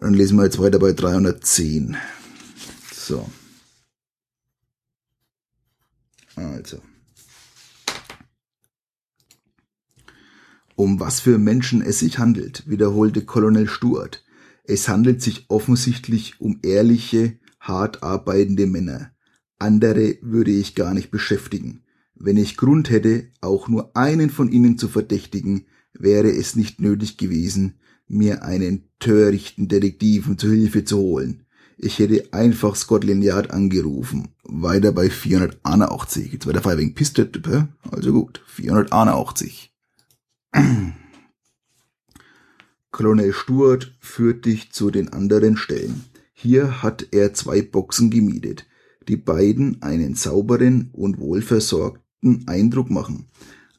Dann 0.00 0.14
lesen 0.14 0.36
wir 0.38 0.44
jetzt 0.44 0.58
weiter 0.58 0.78
bei 0.78 0.92
310. 0.92 1.96
So. 2.92 3.30
Also. 6.34 6.80
Um 10.74 10.98
was 10.98 11.20
für 11.20 11.38
Menschen 11.38 11.82
es 11.82 11.98
sich 11.98 12.18
handelt, 12.18 12.68
wiederholte 12.68 13.24
Colonel 13.24 13.68
Stuart. 13.68 14.24
Es 14.64 14.88
handelt 14.88 15.20
sich 15.20 15.44
offensichtlich 15.48 16.40
um 16.40 16.60
ehrliche, 16.62 17.38
hart 17.60 18.02
arbeitende 18.02 18.66
Männer, 18.66 19.12
andere 19.62 20.18
würde 20.20 20.50
ich 20.50 20.74
gar 20.74 20.92
nicht 20.92 21.10
beschäftigen. 21.10 21.82
Wenn 22.14 22.36
ich 22.36 22.56
Grund 22.56 22.90
hätte, 22.90 23.28
auch 23.40 23.68
nur 23.68 23.96
einen 23.96 24.28
von 24.30 24.50
ihnen 24.52 24.76
zu 24.76 24.88
verdächtigen, 24.88 25.66
wäre 25.94 26.30
es 26.30 26.56
nicht 26.56 26.80
nötig 26.80 27.16
gewesen, 27.16 27.74
mir 28.06 28.44
einen 28.44 28.88
törichten 28.98 29.68
Detektiven 29.68 30.36
zu 30.36 30.50
Hilfe 30.50 30.84
zu 30.84 30.98
holen. 30.98 31.46
Ich 31.78 31.98
hätte 31.98 32.32
einfach 32.32 32.76
Scotland 32.76 33.24
Yard 33.24 33.50
angerufen. 33.50 34.28
Weiter 34.44 34.92
bei 34.92 35.10
481. 35.10 36.32
Jetzt 36.32 36.46
war 36.46 36.52
der 36.52 36.62
Fall 36.62 36.78
wegen 36.78 36.94
Pistet, 36.94 37.40
also 37.90 38.12
gut, 38.12 38.42
481. 38.46 39.72
Colonel 42.90 43.32
Stuart 43.32 43.96
führt 44.00 44.44
dich 44.44 44.72
zu 44.72 44.90
den 44.90 45.08
anderen 45.08 45.56
Stellen. 45.56 46.04
Hier 46.34 46.82
hat 46.82 47.08
er 47.10 47.32
zwei 47.32 47.62
Boxen 47.62 48.10
gemietet 48.10 48.66
die 49.08 49.16
beiden 49.16 49.82
einen 49.82 50.14
sauberen 50.14 50.90
und 50.92 51.18
wohlversorgten 51.18 52.46
Eindruck 52.46 52.90
machen. 52.90 53.26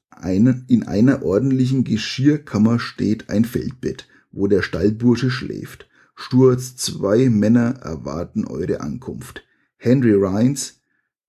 Eine, 0.10 0.64
in 0.68 0.84
einer 0.84 1.24
ordentlichen 1.24 1.84
Geschirrkammer 1.84 2.80
steht 2.80 3.30
ein 3.30 3.46
Feldbett, 3.46 4.08
wo 4.32 4.48
der 4.48 4.62
Stallbursche 4.62 5.30
schläft. 5.30 5.88
Sturz, 6.16 6.76
zwei 6.76 7.30
Männer 7.30 7.80
erwarten 7.82 8.46
eure 8.46 8.82
Ankunft. 8.82 9.44
Henry 9.78 10.14
Rhines, 10.14 10.80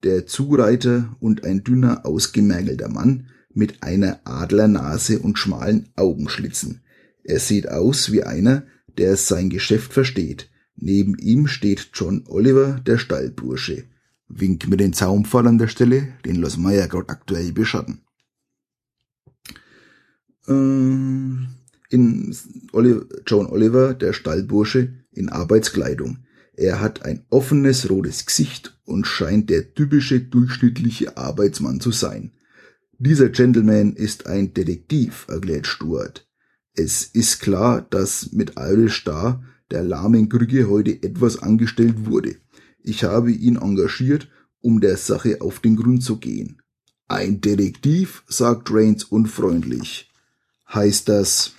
der 0.02 0.26
Zureiter 0.26 1.16
und 1.18 1.44
ein 1.44 1.64
dünner, 1.64 2.04
ausgemergelter 2.04 2.88
Mann 2.88 3.28
mit 3.52 3.82
einer 3.82 4.20
Adlernase 4.24 5.18
und 5.18 5.38
schmalen 5.38 5.88
Augenschlitzen. 5.96 6.82
Er 7.24 7.40
sieht 7.40 7.68
aus 7.68 8.12
wie 8.12 8.22
einer, 8.22 8.64
der 8.98 9.16
sein 9.16 9.48
Geschäft 9.48 9.92
versteht. 9.92 10.50
Neben 10.86 11.16
ihm 11.16 11.46
steht 11.46 11.92
John 11.94 12.24
Oliver, 12.28 12.78
der 12.86 12.98
Stallbursche. 12.98 13.84
Wink 14.28 14.68
mit 14.68 14.80
den 14.80 14.92
Zaunpfahl 14.92 15.46
an 15.46 15.56
der 15.56 15.68
Stelle, 15.68 16.08
den 16.26 16.42
wir 16.42 16.74
ja 16.74 16.86
gerade 16.86 17.08
aktuell 17.08 17.52
beschatten. 17.52 18.02
Ähm, 20.46 21.46
in 21.88 22.36
Oliver, 22.72 23.06
John 23.26 23.46
Oliver, 23.46 23.94
der 23.94 24.12
Stallbursche, 24.12 24.92
in 25.10 25.30
Arbeitskleidung. 25.30 26.18
Er 26.52 26.82
hat 26.82 27.02
ein 27.02 27.24
offenes 27.30 27.88
rotes 27.88 28.26
Gesicht 28.26 28.78
und 28.84 29.06
scheint 29.06 29.48
der 29.48 29.72
typische 29.72 30.20
durchschnittliche 30.20 31.16
Arbeitsmann 31.16 31.80
zu 31.80 31.92
sein. 31.92 32.32
Dieser 32.98 33.30
Gentleman 33.30 33.94
ist 33.94 34.26
ein 34.26 34.52
Detektiv, 34.52 35.24
erklärt 35.30 35.66
Stuart. 35.66 36.28
Es 36.74 37.04
ist 37.04 37.40
klar, 37.40 37.80
dass 37.88 38.32
mit 38.32 38.58
Irish 38.58 39.00
Star 39.00 39.42
der 39.74 39.82
lahmen 39.82 40.28
Krücke 40.28 40.68
heute 40.68 41.02
etwas 41.02 41.42
angestellt 41.42 42.06
wurde. 42.06 42.36
Ich 42.80 43.02
habe 43.02 43.32
ihn 43.32 43.56
engagiert, 43.56 44.28
um 44.60 44.80
der 44.80 44.96
Sache 44.96 45.40
auf 45.40 45.58
den 45.58 45.74
Grund 45.74 46.04
zu 46.04 46.18
gehen. 46.18 46.62
Ein 47.08 47.40
Detektiv, 47.40 48.22
sagt 48.28 48.70
Rains 48.70 49.02
unfreundlich. 49.02 50.12
Heißt 50.72 51.08
das, 51.08 51.54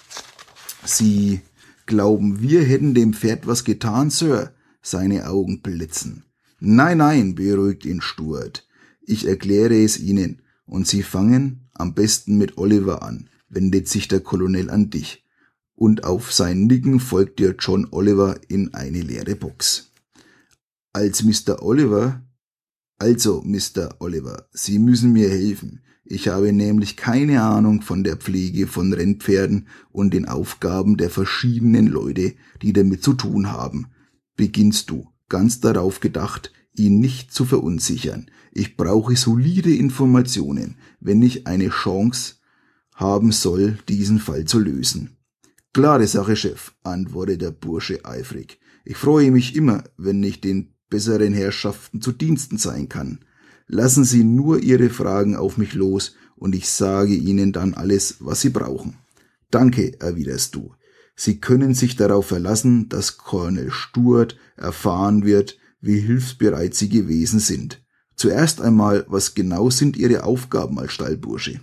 Sie 0.85 1.41
glauben, 1.85 2.39
wir 2.39 2.63
hätten 2.63 2.93
dem 2.93 3.13
Pferd 3.13 3.47
was 3.47 3.65
getan, 3.65 4.09
Sir? 4.09 4.53
Seine 4.81 5.27
Augen 5.27 5.61
blitzen. 5.61 6.23
Nein, 6.61 6.99
nein, 6.99 7.35
beruhigt 7.35 7.83
ihn 7.83 7.99
Stuart. 7.99 8.65
Ich 9.01 9.27
erkläre 9.27 9.83
es 9.83 9.99
Ihnen, 9.99 10.41
und 10.65 10.87
Sie 10.87 11.03
fangen 11.03 11.67
am 11.73 11.93
besten 11.93 12.37
mit 12.37 12.57
Oliver 12.57 13.03
an, 13.03 13.29
wendet 13.49 13.89
sich 13.89 14.07
der 14.07 14.21
Kolonel 14.21 14.69
an 14.69 14.89
dich 14.89 15.24
und 15.75 16.03
auf 16.03 16.31
sein 16.31 16.67
Nicken 16.67 16.99
folgt 16.99 17.39
dir 17.39 17.55
John 17.59 17.87
Oliver 17.91 18.39
in 18.47 18.73
eine 18.73 19.01
leere 19.01 19.35
Box. 19.35 19.91
Als 20.93 21.23
Mr. 21.23 21.61
Oliver, 21.61 22.21
also 22.97 23.41
Mr. 23.41 23.95
Oliver, 23.99 24.47
Sie 24.51 24.79
müssen 24.79 25.11
mir 25.11 25.29
helfen. 25.29 25.81
Ich 26.05 26.27
habe 26.27 26.53
nämlich 26.53 26.95
keine 26.95 27.41
Ahnung 27.41 27.81
von 27.81 28.03
der 28.03 28.15
Pflege 28.15 28.67
von 28.67 28.93
Rennpferden 28.93 29.67
und 29.91 30.13
den 30.13 30.27
Aufgaben 30.27 30.97
der 30.97 31.09
verschiedenen 31.09 31.87
Leute, 31.87 32.35
die 32.61 32.73
damit 32.73 33.03
zu 33.03 33.13
tun 33.13 33.51
haben. 33.51 33.87
Beginnst 34.37 34.89
du, 34.89 35.09
ganz 35.29 35.59
darauf 35.59 35.99
gedacht, 35.99 36.53
ihn 36.75 36.99
nicht 36.99 37.33
zu 37.33 37.45
verunsichern. 37.45 38.29
Ich 38.51 38.77
brauche 38.77 39.15
solide 39.15 39.75
Informationen, 39.75 40.75
wenn 40.99 41.21
ich 41.21 41.47
eine 41.47 41.69
Chance 41.69 42.35
haben 42.93 43.31
soll, 43.31 43.79
diesen 43.89 44.19
Fall 44.19 44.45
zu 44.45 44.59
lösen. 44.59 45.14
Klare 45.75 46.07
Sache, 46.07 46.37
Chef, 46.37 46.71
antwortet 46.83 47.41
der 47.41 47.51
Bursche 47.51 48.05
eifrig. 48.05 48.61
Ich 48.85 48.95
freue 48.95 49.29
mich 49.29 49.57
immer, 49.57 49.83
wenn 49.97 50.23
ich 50.23 50.39
den 50.39 50.73
besseren 50.89 51.33
Herrschaften 51.33 51.99
zu 51.99 52.13
Diensten 52.13 52.57
sein 52.57 52.87
kann. 52.87 53.25
Lassen 53.67 54.05
Sie 54.05 54.23
nur 54.23 54.61
Ihre 54.61 54.89
Fragen 54.89 55.35
auf 55.35 55.57
mich 55.57 55.73
los, 55.73 56.15
und 56.37 56.55
ich 56.55 56.69
sage 56.69 57.13
Ihnen 57.13 57.51
dann 57.51 57.73
alles, 57.73 58.15
was 58.21 58.39
Sie 58.39 58.51
brauchen. 58.51 58.99
Danke, 59.51 59.99
erwiderst 59.99 60.55
du. 60.55 60.73
Sie 61.13 61.41
können 61.41 61.73
sich 61.73 61.97
darauf 61.97 62.27
verlassen, 62.27 62.87
dass 62.87 63.17
Colonel 63.17 63.69
Stuart 63.69 64.37
erfahren 64.55 65.25
wird, 65.25 65.57
wie 65.81 65.99
hilfsbereit 65.99 66.73
Sie 66.73 66.87
gewesen 66.87 67.41
sind. 67.41 67.83
Zuerst 68.15 68.61
einmal, 68.61 69.03
was 69.09 69.35
genau 69.35 69.69
sind 69.69 69.97
Ihre 69.97 70.23
Aufgaben 70.23 70.79
als 70.79 70.93
Stallbursche? 70.93 71.59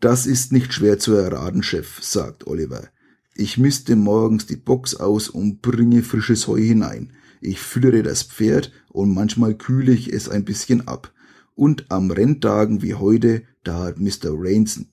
Das 0.00 0.26
ist 0.26 0.52
nicht 0.52 0.72
schwer 0.72 1.00
zu 1.00 1.14
erraten, 1.14 1.64
Chef, 1.64 2.00
sagt 2.00 2.46
Oliver. 2.46 2.88
Ich 3.34 3.58
misste 3.58 3.96
morgens 3.96 4.46
die 4.46 4.56
Box 4.56 4.94
aus 4.94 5.28
und 5.28 5.60
bringe 5.60 6.02
frisches 6.02 6.46
Heu 6.46 6.60
hinein. 6.60 7.12
Ich 7.40 7.58
füttere 7.58 8.04
das 8.04 8.22
Pferd 8.22 8.72
und 8.88 9.12
manchmal 9.12 9.56
kühle 9.56 9.92
ich 9.92 10.12
es 10.12 10.28
ein 10.28 10.44
bisschen 10.44 10.86
ab. 10.86 11.12
Und 11.56 11.90
am 11.90 12.12
Renntagen 12.12 12.82
wie 12.82 12.94
heute, 12.94 13.42
da 13.64 13.84
hat 13.84 13.98
Mr. 13.98 14.30
Rains, 14.34 14.84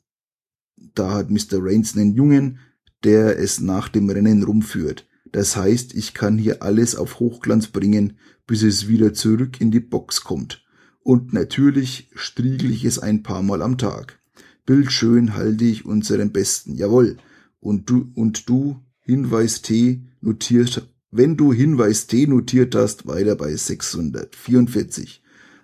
da 0.95 1.11
hat 1.11 1.29
Mr. 1.29 1.59
Rains 1.59 1.95
einen 1.95 2.15
Jungen, 2.15 2.59
der 3.03 3.37
es 3.37 3.61
nach 3.61 3.89
dem 3.89 4.09
Rennen 4.09 4.41
rumführt. 4.41 5.07
Das 5.31 5.55
heißt, 5.55 5.93
ich 5.93 6.15
kann 6.15 6.39
hier 6.39 6.63
alles 6.63 6.95
auf 6.95 7.19
Hochglanz 7.19 7.67
bringen, 7.67 8.17
bis 8.47 8.63
es 8.63 8.87
wieder 8.87 9.13
zurück 9.13 9.61
in 9.61 9.69
die 9.69 9.79
Box 9.79 10.23
kommt. 10.23 10.65
Und 11.01 11.33
natürlich 11.33 12.09
striegel 12.15 12.71
ich 12.71 12.85
es 12.85 12.97
ein 12.97 13.21
paar 13.21 13.43
Mal 13.43 13.61
am 13.61 13.77
Tag. 13.77 14.19
Bildschön 14.65 15.35
halte 15.35 15.65
ich 15.65 15.85
unseren 15.85 16.31
Besten, 16.31 16.75
jawohl. 16.75 17.17
Und 17.59 17.89
du, 17.89 18.11
und 18.15 18.49
du, 18.49 18.81
Hinweis 18.99 19.61
T, 19.61 20.01
notiert, 20.21 20.89
wenn 21.11 21.37
du 21.37 21.53
Hinweis 21.53 22.07
T 22.07 22.27
notiert 22.27 22.75
hast, 22.75 23.07
weiter 23.07 23.35
bei 23.35 23.55
644. 23.55 25.21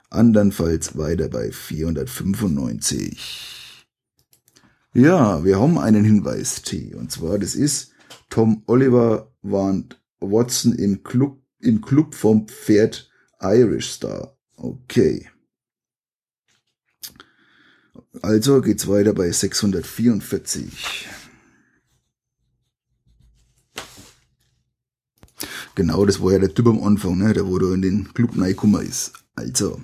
Andernfalls 0.10 0.98
weiter 0.98 1.30
bei 1.30 1.52
495. 1.52 3.88
Ja, 4.94 5.46
wir 5.46 5.60
haben 5.60 5.78
einen 5.78 6.04
Hinweis 6.04 6.62
T. 6.62 6.94
Und 6.94 7.12
zwar, 7.12 7.40
das 7.40 7.56
ist 7.56 7.92
Tom 8.30 8.64
Oliver 8.68 9.32
warnt 9.42 10.02
Watson 10.20 10.74
im 10.74 11.04
Club, 11.04 11.42
im 11.60 11.82
Club 11.82 12.14
vom 12.14 12.48
Pferd 12.48 13.10
Irish 13.42 13.90
Star. 13.90 14.38
Okay. 14.58 15.28
Also 18.20 18.60
geht's 18.62 18.88
weiter 18.88 19.14
bei 19.14 19.32
644. 19.32 21.08
Genau, 25.76 26.06
das 26.06 26.22
war 26.22 26.34
ja 26.34 26.40
der 26.40 26.54
Typ 26.54 26.68
am 26.68 26.84
Anfang, 26.84 27.18
ne, 27.18 27.34
der 27.34 27.48
wo 27.48 27.58
da 27.58 27.74
in 27.74 27.82
den 27.82 28.14
Club 28.14 28.38
reingekommen 28.38 28.86
ist. 28.86 29.14
Also. 29.36 29.82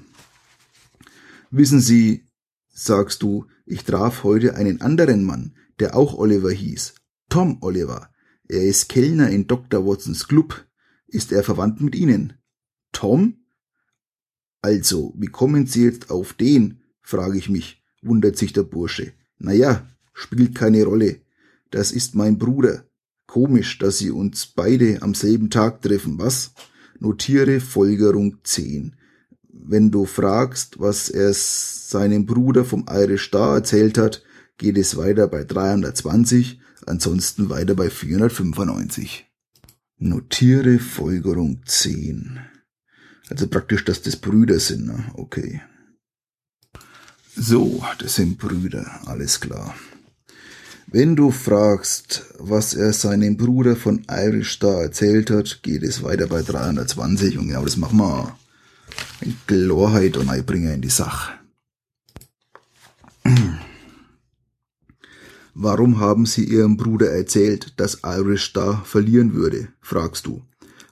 Wissen 1.50 1.80
Sie, 1.80 2.26
sagst 2.68 3.24
du, 3.24 3.46
ich 3.66 3.86
traf 3.86 4.24
heute 4.24 4.56
einen 4.56 4.82
anderen 4.82 5.24
Mann, 5.24 5.56
der 5.80 5.96
auch 5.96 6.16
Oliver 6.16 6.52
hieß. 6.52 6.96
Tom 7.30 7.58
Oliver. 7.62 8.10
Er 8.50 8.64
ist 8.64 8.90
Kellner 8.90 9.30
in 9.30 9.48
Dr. 9.48 9.86
Watsons 9.86 10.28
Club. 10.28 10.66
Ist 11.08 11.32
er 11.32 11.44
verwandt 11.44 11.80
mit 11.80 11.96
Ihnen? 11.96 12.34
Tom? 12.92 13.46
Also, 14.62 15.14
wie 15.18 15.28
kommen 15.28 15.68
Sie 15.68 15.86
jetzt 15.86 16.10
auf 16.10 16.34
den? 16.34 16.82
frage 17.02 17.38
ich 17.38 17.48
mich, 17.48 17.82
wundert 18.08 18.38
sich 18.38 18.54
der 18.54 18.64
Bursche. 18.64 19.14
Na 19.40 19.54
ja, 19.54 19.88
spielt 20.14 20.56
keine 20.56 20.84
Rolle. 20.84 21.22
Das 21.72 21.92
ist 21.92 22.16
mein 22.16 22.38
Bruder. 22.38 22.86
Komisch, 23.28 23.78
dass 23.78 23.98
Sie 23.98 24.10
uns 24.10 24.48
beide 24.48 25.02
am 25.02 25.14
selben 25.14 25.50
Tag 25.50 25.82
treffen, 25.82 26.18
was? 26.18 26.54
Notiere 27.00 27.60
Folgerung 27.60 28.38
10. 28.44 28.96
Wenn 29.50 29.92
du 29.92 30.06
fragst, 30.06 30.80
was 30.80 31.10
er 31.10 31.34
seinem 31.34 32.26
Bruder 32.26 32.64
vom 32.64 32.86
Irish 32.90 33.28
Star 33.28 33.56
erzählt 33.56 33.98
hat, 33.98 34.24
geht 34.58 34.78
es 34.78 34.98
weiter 34.98 35.28
bei 35.28 35.44
320, 35.44 36.60
ansonsten 36.86 37.50
weiter 37.50 37.76
bei 37.76 37.90
495. 37.90 39.26
Notiere 40.00 40.80
Folgerung 40.80 41.62
10. 41.66 42.40
Also 43.30 43.48
praktisch, 43.48 43.84
dass 43.84 44.02
das 44.02 44.16
Brüder 44.16 44.60
sind, 44.60 44.86
ne? 44.86 45.12
Okay. 45.16 45.62
So, 47.40 47.84
das 48.00 48.16
sind 48.16 48.40
Brüder, 48.40 49.00
alles 49.06 49.40
klar. 49.40 49.76
Wenn 50.88 51.16
du 51.16 51.30
fragst, 51.30 52.34
was 52.40 52.74
er 52.74 52.94
seinem 52.94 53.38
Bruder 53.38 53.76
von 53.76 54.04
Irish 54.10 54.54
Star 54.54 54.82
erzählt 54.82 55.30
hat, 55.30 55.62
geht 55.62 55.84
es 55.84 56.02
weiter 56.02 56.26
bei 56.26 56.42
320 56.42 57.38
und 57.38 57.50
genau 57.50 57.64
das 57.64 57.78
machen 57.78 58.00
wir. 58.00 58.36
Klarheit 59.46 60.18
und 60.18 60.30
einbringen 60.30 60.74
in 60.74 60.82
die 60.82 60.90
Sache. 60.90 61.34
Warum 65.54 66.00
haben 66.00 66.26
Sie 66.26 66.44
Ihrem 66.44 66.76
Bruder 66.76 67.12
erzählt, 67.12 67.80
dass 67.80 68.00
Irish 68.04 68.46
Star 68.50 68.84
verlieren 68.84 69.36
würde? 69.36 69.68
fragst 69.80 70.26
du. 70.26 70.42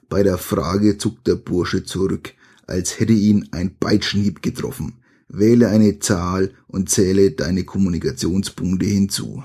Bei 0.08 0.22
der 0.22 0.38
Frage 0.38 0.96
zuckt 0.96 1.26
der 1.26 1.34
Bursche 1.34 1.82
zurück, 1.82 2.34
als 2.68 3.00
hätte 3.00 3.14
ihn 3.14 3.48
ein 3.50 3.74
Peitschenhieb 3.74 4.42
getroffen. 4.42 5.02
Wähle 5.28 5.68
eine 5.68 5.98
Zahl 5.98 6.54
und 6.68 6.88
zähle 6.88 7.32
deine 7.32 7.64
Kommunikationspunkte 7.64 8.86
hinzu. 8.86 9.42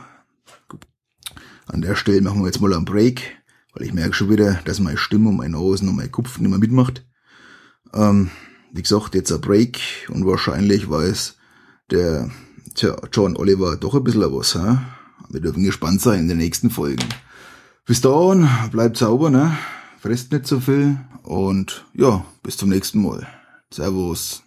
An 1.65 1.81
der 1.81 1.95
Stelle 1.95 2.21
machen 2.21 2.41
wir 2.41 2.47
jetzt 2.47 2.61
mal 2.61 2.73
einen 2.73 2.85
Break, 2.85 3.37
weil 3.73 3.85
ich 3.85 3.93
merke 3.93 4.13
schon 4.13 4.29
wieder, 4.29 4.59
dass 4.65 4.79
meine 4.79 4.97
Stimme 4.97 5.29
und 5.29 5.37
meine 5.37 5.57
Hosen 5.57 5.89
und 5.89 5.95
mein 5.95 6.11
Kopf 6.11 6.37
nicht 6.37 6.49
mehr 6.49 6.59
mitmacht. 6.59 7.05
Ähm, 7.93 8.29
wie 8.73 8.81
gesagt, 8.81 9.15
jetzt 9.15 9.31
ein 9.31 9.41
Break 9.41 9.79
und 10.09 10.25
wahrscheinlich 10.25 10.89
weiß 10.89 11.35
der 11.89 12.29
tja, 12.75 12.95
John 13.11 13.35
Oliver 13.35 13.75
doch 13.75 13.95
ein 13.95 14.03
bisschen 14.03 14.21
was. 14.21 14.55
Hä? 14.55 14.77
Wir 15.29 15.41
dürfen 15.41 15.63
gespannt 15.63 16.01
sein 16.01 16.21
in 16.21 16.27
den 16.27 16.37
nächsten 16.37 16.69
Folgen. 16.69 17.07
Bis 17.85 18.01
dahin, 18.01 18.47
bleibt 18.71 18.97
sauber, 18.97 19.29
ne? 19.29 19.57
Fresst 19.99 20.31
nicht 20.31 20.47
so 20.47 20.59
viel 20.59 20.97
und 21.23 21.85
ja, 21.93 22.25
bis 22.43 22.57
zum 22.57 22.69
nächsten 22.69 23.01
Mal. 23.01 23.27
Servus. 23.71 24.43